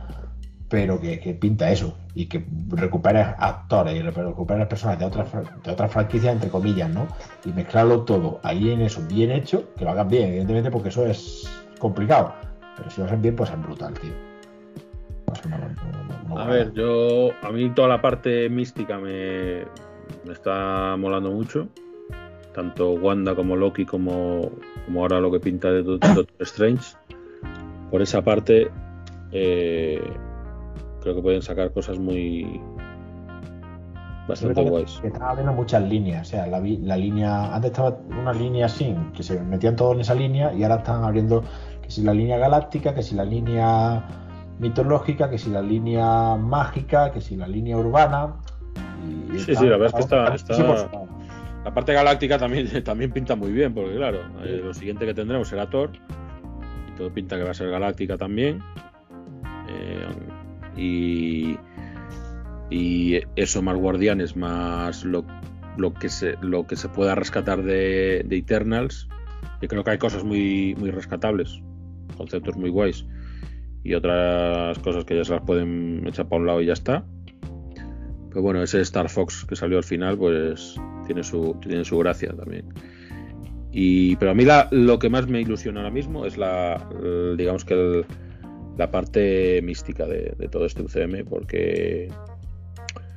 [0.70, 5.32] pero que, que pinta eso y que recuperes actores y recuperes personas de otras
[5.64, 7.08] de otras franquicias entre comillas no
[7.46, 11.06] y mezclarlo todo ahí en eso bien hecho que lo hagan bien evidentemente porque eso
[11.06, 11.50] es
[11.80, 12.34] complicado
[12.76, 14.12] pero si lo hacen bien pues es brutal tío
[16.38, 17.30] a ver, yo.
[17.42, 19.64] A mí toda la parte mística me,
[20.26, 21.68] me está molando mucho.
[22.54, 24.52] Tanto Wanda como Loki, como,
[24.86, 26.96] como ahora lo que pinta de Doc- Doctor Strange.
[27.92, 28.70] Por esa parte,
[29.32, 30.02] eh,
[31.08, 32.60] creo que pueden sacar cosas muy.
[34.28, 35.00] bastante guays.
[35.02, 36.28] que estaba viendo muchas líneas.
[36.28, 37.56] O sea, la, la línea.
[37.56, 41.04] Antes estaba una línea así, que se metían todos en esa línea, y ahora están
[41.04, 41.44] abriendo
[41.82, 44.04] que si la línea galáctica, que si la línea
[44.60, 48.34] mitológica, que si la línea mágica, que si la línea urbana.
[49.08, 50.90] y- y Sí, sí, la verdad es que está- está-
[51.64, 55.48] La parte galáctica también, también pinta muy bien, porque claro, eh, lo siguiente que tendremos
[55.48, 55.92] será Thor.
[56.90, 58.62] Y todo pinta que va a ser galáctica también.
[59.70, 60.06] Eh,
[60.78, 61.58] y,
[62.70, 65.26] y eso más guardianes, más lo,
[65.78, 69.08] lo que se lo que se pueda rescatar de, de Eternals.
[69.62, 71.62] Yo creo que hay cosas muy, muy rescatables,
[72.16, 73.06] conceptos muy guays.
[73.84, 77.06] Y otras cosas que ya se las pueden echar para un lado y ya está.
[78.30, 80.76] Pero bueno, ese Star Fox que salió al final, pues
[81.06, 82.66] tiene su, tiene su gracia también.
[83.72, 86.88] Y, pero a mí la- lo que más me ilusiona ahora mismo es la,
[87.38, 88.06] digamos que el-
[88.78, 92.10] la parte mística de, de todo este UCM, porque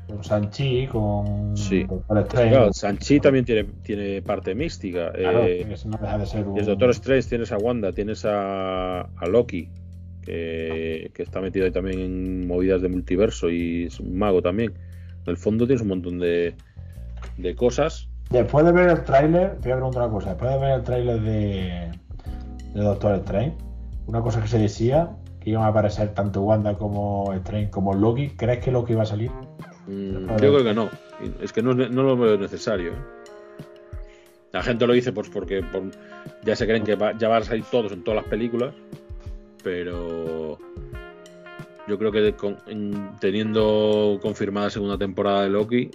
[0.06, 1.84] Con Sanchi, con Sí.
[1.84, 2.50] Doctor Strange.
[2.50, 5.12] claro, Sanchi también tiene, tiene parte mística.
[5.12, 6.56] Claro, eh, no deja de ser un.
[6.56, 9.68] y el Doctor Strange tienes a Wanda, tienes a, a Loki,
[10.22, 14.72] que, que está metido ahí también en movidas de multiverso y es un mago también.
[15.24, 16.54] En el fondo tienes un montón de,
[17.36, 18.08] de cosas.
[18.30, 20.28] Después de ver el tráiler, te voy a preguntar una cosa.
[20.30, 21.90] Después de ver el tráiler de,
[22.74, 23.54] de Doctor Strange,
[24.06, 25.10] una cosa que se decía,
[25.40, 29.06] que iban a aparecer tanto Wanda como Strange como Loki, ¿crees que Loki va a
[29.06, 29.30] salir?
[29.86, 30.88] Mm, yo creo que no.
[31.40, 32.92] Es que no, no lo veo necesario.
[32.92, 32.96] ¿eh?
[34.52, 35.90] La gente lo dice pues porque por-
[36.44, 38.74] ya se creen que ya van a salir todos en todas las películas,
[39.62, 40.58] pero
[41.88, 42.34] yo creo que
[43.20, 45.90] teniendo confirmada segunda temporada de Loki,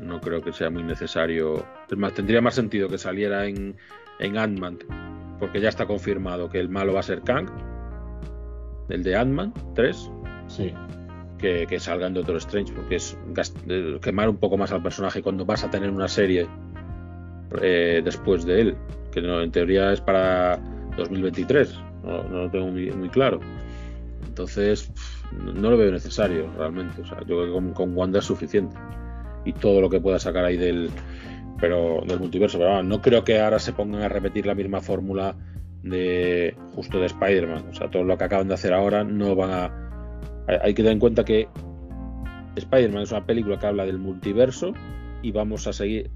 [0.00, 1.64] no creo que sea muy necesario.
[1.90, 3.76] Es más, tendría más sentido que saliera en,
[4.18, 4.78] en Ant-Man,
[5.38, 7.48] porque ya está confirmado que el malo va a ser Kang,
[8.92, 10.10] el de Ant-Man 3
[10.48, 10.72] Sí.
[11.38, 13.16] que, que salga en Doctor Strange, porque es
[14.02, 16.48] quemar un poco más al personaje cuando vas a tener una serie
[17.62, 18.76] eh, después de él,
[19.12, 20.58] que no, en teoría es para
[20.96, 23.40] 2023, no, no lo tengo muy, muy claro.
[24.26, 24.90] Entonces,
[25.32, 27.02] no, lo veo necesario realmente.
[27.02, 28.76] O sea, yo creo que con, con Wanda es suficiente.
[29.44, 30.90] Y todo lo que pueda sacar ahí del,
[31.60, 32.58] pero, del multiverso.
[32.58, 35.34] Pero vamos, no creo que ahora se pongan a repetir la misma fórmula
[35.82, 37.66] de justo de Spider-Man.
[37.70, 39.90] O sea, todo lo que acaban de hacer ahora no van a,
[40.62, 41.48] hay- que tener en cuenta que
[42.56, 44.72] Spider-Man es una película que habla del multiverso
[45.22, 46.10] y vamos a seguir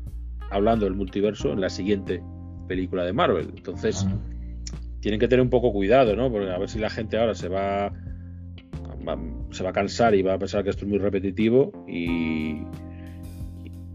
[0.51, 2.23] hablando del multiverso en la siguiente
[2.69, 3.53] película de Marvel.
[3.57, 4.07] Entonces,
[5.01, 6.31] tienen que tener un poco cuidado, ¿no?
[6.31, 7.93] Porque a ver si la gente ahora se va,
[9.07, 9.19] va-
[9.51, 12.63] se va a cansar y va a pensar que esto es muy repetitivo y,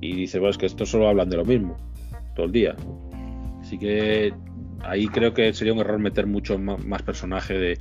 [0.01, 1.78] y dice, bueno, es que esto solo hablan de lo mismo
[2.36, 2.76] todo el día.
[3.61, 4.34] Así que
[4.84, 7.80] ahí creo que sería un error meter mucho más personaje de,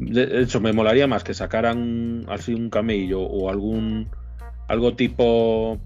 [0.00, 4.08] de hecho, me molaría más que sacaran así un camello o algún
[4.66, 5.78] algo tipo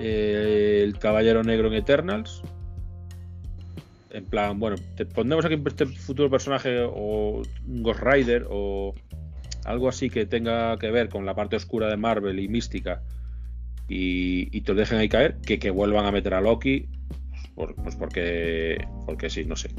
[0.00, 2.42] eh, el Caballero Negro en Eternals.
[4.10, 8.94] En plan, bueno, te pondremos aquí este futuro personaje o un Ghost Rider o
[9.64, 13.02] algo así que tenga que ver con la parte oscura de Marvel y mística
[13.86, 16.88] y, y te lo dejen ahí caer, que, que vuelvan a meter a Loki,
[17.58, 19.70] por- pues porque, porque sí, no sé.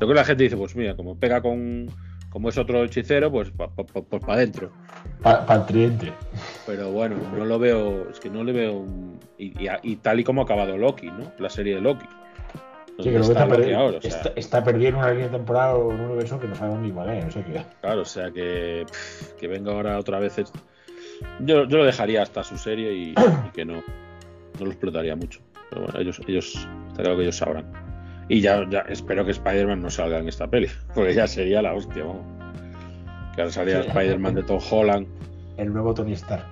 [0.00, 1.88] Lo que la gente dice, pues mira, como pega con,
[2.30, 4.70] como es otro hechicero, pues pa- pa- pa- pues para adentro.
[5.22, 6.12] Para el tridente.
[6.66, 8.72] Pero bueno, no lo veo, es que no le veo.
[8.74, 11.32] un- y, y- y tal y como ha acabado Loki, ¿no?
[11.38, 12.06] La serie de Loki.
[12.06, 13.98] Sí, ¿Dónde que está está, Loki perdi- ahora?
[13.98, 16.80] O sea, está, está perdido en una línea temporal o un universo que no sabemos
[16.80, 17.24] ni cuál es.
[17.24, 17.62] O sea que.
[17.80, 20.36] Claro, o sea que, pff, que venga ahora otra vez.
[21.40, 23.74] Yo, yo lo dejaría hasta su serie y, y que no,
[24.58, 25.40] no lo explotaría mucho.
[25.70, 27.64] Pero bueno, ellos, ellos, está claro que ellos sabrán.
[28.28, 31.74] Y ya, ya espero que Spider-Man no salga en esta peli, porque ya sería la
[31.74, 32.22] hostia, vamos.
[33.34, 33.88] Que ahora salía Sí.
[33.88, 35.06] Spider-Man de Tom Holland.
[35.56, 36.44] El nuevo Tony Stark.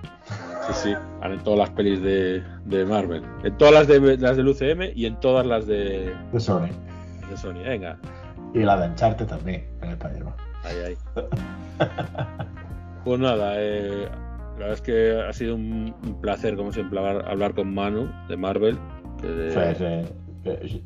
[0.67, 3.23] Sí, sí, en todas las pelis de, de Marvel.
[3.43, 6.67] En todas las de las del UCM y en todas las de, De Sony.
[7.29, 7.63] de Sony.
[7.65, 7.97] Venga,
[8.53, 10.33] Y la de Uncharted también, en Spider-Man.
[10.63, 10.97] ahí, ahí.
[13.03, 14.07] Pues nada, eh,
[14.53, 18.07] la verdad es que ha sido un, un placer, como siempre, hablar, hablar con Manu
[18.29, 18.77] de Marvel.
[19.19, 20.05] que de- eh, eh,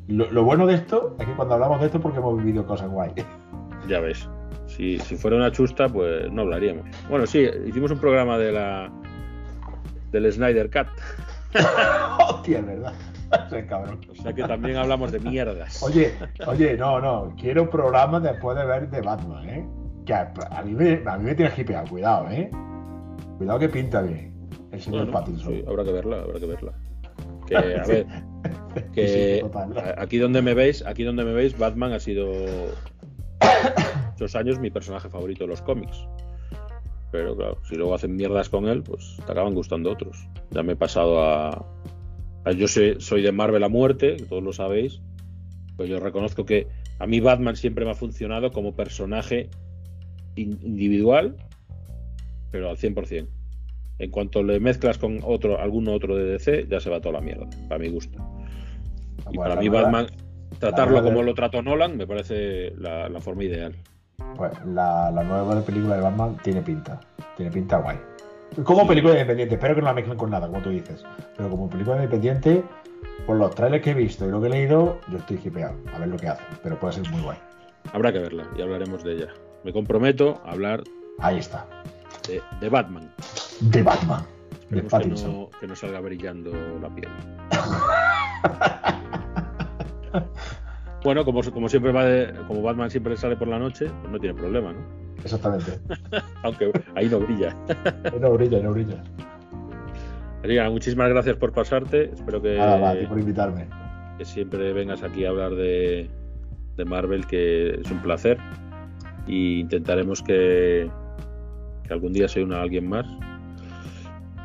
[0.08, 2.66] lo, lo bueno de esto es que cuando hablamos de esto es porque hemos vivido
[2.66, 3.12] cosas guay.
[3.88, 4.28] Ya ves.
[4.66, 6.86] Si, si fuera una chusta, pues no hablaríamos.
[7.08, 8.90] Bueno, sí, hicimos un programa de la
[10.10, 10.88] del Snyder Cut.
[12.28, 12.92] Hostia, es verdad.
[13.46, 14.00] Ese cabrón.
[14.10, 15.80] O sea que también hablamos de mierdas.
[15.84, 16.14] Oye,
[16.48, 17.32] oye, no, no.
[17.40, 19.68] Quiero programas después de ver de Batman, ¿eh?
[20.04, 22.50] Que a, a mí, me, a mí me tiene hipeado, cuidado, ¿eh?
[23.38, 24.34] Cuidado que pinta bien
[24.72, 25.52] el señor Bueno, Pattinson.
[25.52, 26.72] sí, habrá que verla, habrá que verla.
[27.46, 28.06] Que, a ver,
[28.94, 29.78] que Sí, total.
[29.78, 32.26] a- aquí donde me veis, aquí donde me veis, Batman ha sido
[34.12, 35.96] muchos años mi personaje favorito de los cómics.
[37.12, 40.28] pero claro, si luego hacen mierdas con él, pues te acaban gustando otros.
[40.50, 41.64] Ya me he pasado a.
[42.44, 45.00] a- yo soy, soy de Marvel a muerte, todos lo sabéis.
[45.76, 46.66] Pues yo reconozco que
[46.98, 49.48] a mí Batman siempre me ha funcionado como personaje
[50.34, 51.36] in- individual,
[52.50, 53.28] pero al 100%.
[53.98, 57.20] En cuanto le mezclas con otro, algún otro de DC, ya se va toda la
[57.22, 58.18] mierda, para mi gusto.
[59.30, 60.06] Y Bueno, para mí Batman,
[60.58, 63.74] tratarlo como lo trató Nolan, me parece la, la forma ideal.
[64.36, 67.00] Pues la, la nueva película de Batman tiene pinta.
[67.36, 67.98] Tiene pinta guay.
[68.62, 71.04] Como película independiente, espero que no la mezclen con nada, como tú dices.
[71.36, 72.62] Pero como película independiente,
[73.26, 75.74] por los trailers que he visto y lo que he leído, yo estoy hipeado.
[75.94, 76.46] A ver lo que hacen.
[76.62, 77.38] Pero puede ser muy guay.
[77.92, 79.28] Habrá que verla y hablaremos de ella.
[79.64, 80.82] Me comprometo a hablar
[81.18, 81.66] Ahí está.
[82.28, 83.10] de, de Batman.
[83.60, 84.24] De Batman.
[84.70, 87.08] De Esperemos que no, que no salga brillando la piel.
[91.04, 94.12] bueno, como, como siempre va de- como Batman siempre le sale por la noche, pues
[94.12, 94.80] no tiene problema, ¿no?
[95.22, 95.78] Exactamente.
[96.42, 97.54] Aunque ahí no brilla.
[98.20, 99.02] no brilla, no brilla.
[100.44, 102.10] Nada, muchísimas gracias por pasarte.
[102.12, 103.66] Espero que, Nada, va, a ti por invitarme.
[104.18, 106.08] que siempre vengas aquí a hablar de,
[106.76, 108.38] de Marvel, que es un placer.
[109.26, 110.88] Y intentaremos que,
[111.82, 113.06] que algún día se una alguien más.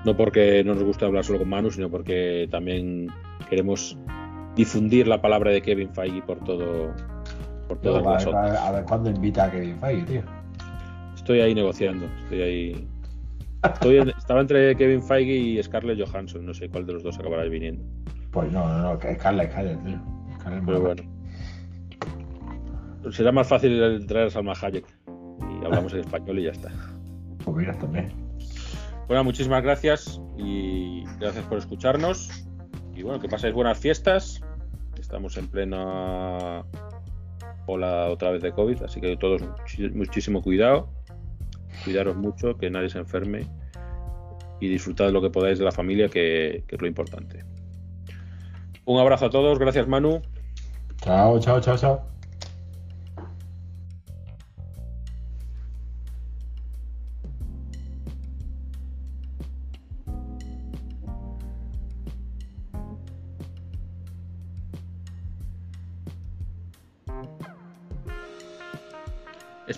[0.04, 3.08] No porque no nos guste hablar solo con Manu, sino porque también
[3.48, 3.96] queremos
[4.62, 6.94] difundir la palabra de Kevin Feige por todo
[7.68, 10.22] por todas a, ver, a ver cuándo invita a Kevin Feige, tío.
[11.16, 12.88] Estoy ahí negociando, estoy ahí.
[13.64, 17.18] Estoy en- estaba entre Kevin Feige y Scarlett Johansson, no sé cuál de los dos
[17.18, 17.84] acabará viniendo.
[18.32, 20.00] Pues no, no, no, que Scarlett, Scarlett, tío.
[20.40, 21.04] Scarlett Pero bueno.
[23.12, 26.70] Será más fácil traer a Salma Hayek y hablamos en español y ya está.
[27.44, 28.12] Pues mira, también.
[29.08, 32.30] Bueno, muchísimas gracias y gracias por escucharnos.
[32.96, 34.41] Y bueno, que paséis buenas fiestas.
[35.12, 36.64] Estamos en plena
[37.66, 39.42] ola otra vez de COVID, así que todos
[39.94, 40.88] muchísimo cuidado.
[41.84, 43.46] Cuidaros mucho, que nadie se enferme
[44.62, 47.44] y disfrutad lo que podáis de la familia, que, que es lo importante.
[48.86, 50.22] Un abrazo a todos, gracias Manu.
[51.02, 52.06] Chao, chao, chao, chao.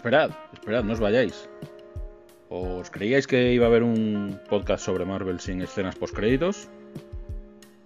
[0.04, 1.50] Esperad, esperad, no os vayáis.
[2.50, 6.68] ¿Os creíais que iba a haber un podcast sobre Marvel sin escenas postcréditos?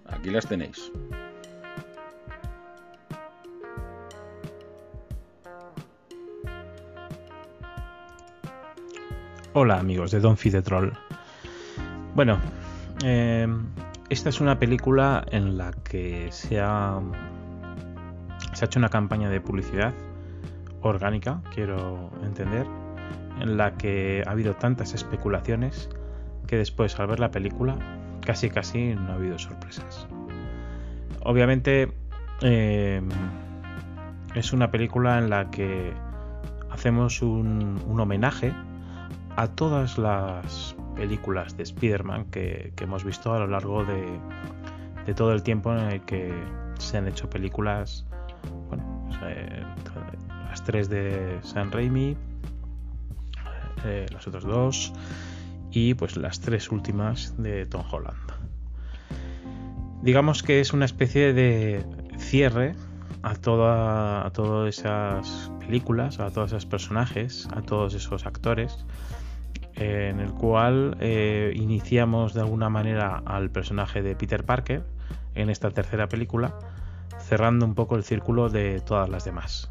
[0.04, 0.90] Aquí las tenéis.
[9.52, 10.90] Hola amigos de Don the Troll.
[12.16, 12.40] Bueno,
[13.04, 13.46] eh,
[14.10, 17.00] esta es una película en la que se ha,
[18.54, 19.94] se ha hecho una campaña de publicidad
[20.82, 22.66] orgánica, quiero entender,
[23.40, 25.88] en la que ha habido tantas especulaciones
[26.46, 27.76] que después al ver la película
[28.24, 30.06] casi casi no ha habido sorpresas.
[31.22, 31.92] Obviamente
[32.42, 33.00] eh,
[34.34, 35.92] es una película en la que
[36.70, 38.52] hacemos un, un homenaje
[39.36, 44.04] a todas las películas de Spider-Man que, hemos visto a lo largo de,
[45.06, 46.32] de todo el tiempo en el que
[46.78, 48.04] se han hecho películas,
[48.68, 49.08] bueno,
[50.68, 52.14] tres de Sam Raimi,
[53.86, 54.92] eh, las otras dos
[55.70, 58.32] y pues las tres últimas de Tom Holland.
[60.02, 61.86] Digamos que es una especie de
[62.18, 62.74] cierre
[63.22, 68.84] a, a todas esas películas, a todos esos personajes, a todos esos actores,
[69.74, 74.84] en el cual eh, iniciamos de alguna manera al personaje de Peter Parker
[75.34, 76.58] en esta tercera película,
[77.20, 79.70] cerrando un poco el círculo de todas las demás.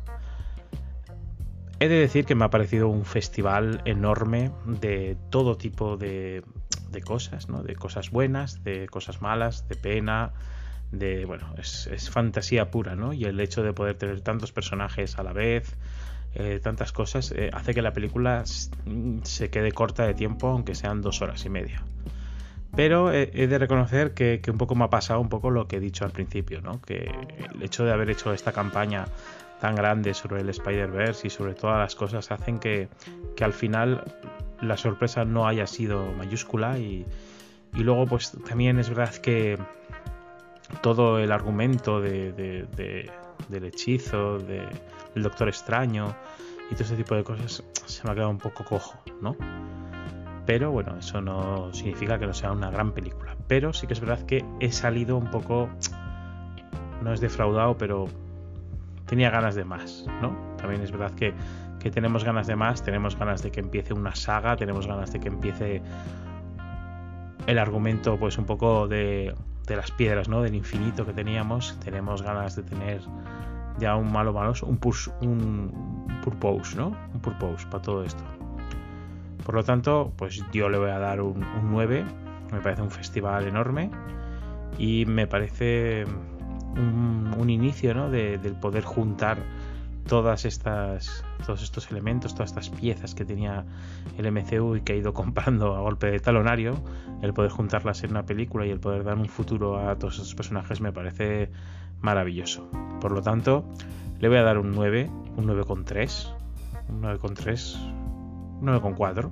[1.80, 6.44] He de decir que me ha parecido un festival enorme de todo tipo de,
[7.06, 7.62] cosas, ¿no?
[7.62, 10.34] de cosas buenas, de cosas malas, de pena,
[10.92, 13.14] de bueno, es, fantasía pura, ¿no?
[13.14, 15.76] Y el hecho de poder tener tantos personajes a la vez,
[16.34, 18.44] eh, tantas cosas, eh, hace que la película
[19.24, 21.84] se quede corta de tiempo, aunque sean dos horas y media.
[22.76, 25.68] Pero he, he de reconocer que, que, un poco me ha pasado un poco lo
[25.68, 26.82] que he dicho al principio, ¿no?
[26.82, 27.12] Que
[27.54, 29.06] el hecho de haber hecho esta campaña
[29.60, 32.90] tan grande sobre el Spider-Verse y sobre todas las cosas hacen que,
[33.36, 34.04] que, al final
[34.62, 37.06] la sorpresa no haya sido mayúscula y,
[37.76, 39.58] y luego pues también es verdad que
[40.82, 43.12] todo el argumento de, de, de,
[43.50, 44.70] del hechizo, del
[45.16, 46.16] Doctor Extraño
[46.70, 49.36] y todo ese tipo de cosas se me ha quedado un poco cojo, ¿no?
[50.46, 53.36] Pero bueno, eso no significa que no sea una gran película.
[53.48, 55.70] Pero sí que es verdad que he salido un poco,
[57.02, 58.08] no es defraudado, pero
[59.08, 60.56] tenía ganas de más, ¿no?
[60.58, 61.34] También es verdad que
[61.80, 65.20] que tenemos ganas de más, tenemos ganas de que empiece una saga, tenemos ganas de
[65.20, 65.82] que empiece
[67.46, 69.34] el argumento pues un poco de,
[69.68, 70.42] de las piedras, ¿no?
[70.42, 73.02] Del infinito que teníamos, tenemos ganas de tener
[73.80, 74.80] ya un malo malos, un,
[75.22, 76.88] un purpose, ¿no?
[77.14, 78.24] Un purpose para todo esto.
[79.46, 82.04] Por lo tanto, pues yo le voy a dar un, 9.
[82.52, 83.92] Me parece un festival enorme
[84.78, 86.06] y me parece
[86.78, 88.10] un, inicio ¿no?
[88.10, 89.38] de, del poder juntar
[90.08, 93.66] todas estas, todos estos elementos, todas estas piezas que tenía
[94.18, 96.76] el MCU y que ha ido comprando a golpe de talonario,
[97.22, 100.36] el poder juntarlas en una película y el poder dar un futuro a todos estos
[100.36, 101.52] personajes me parece
[102.02, 102.70] maravilloso.
[103.02, 103.66] Por lo tanto,
[104.20, 106.34] le voy a dar un 9, un 9,3,
[106.90, 107.76] un 9,3,
[108.62, 109.30] un 9,4,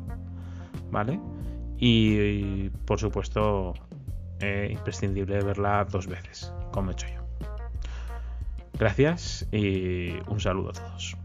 [0.91, 1.19] ¿vale?
[1.77, 3.73] Y, por supuesto,
[4.39, 7.24] eh, imprescindible verla dos veces, como he hecho yo.
[8.77, 11.15] Gracias y un saludo a todos.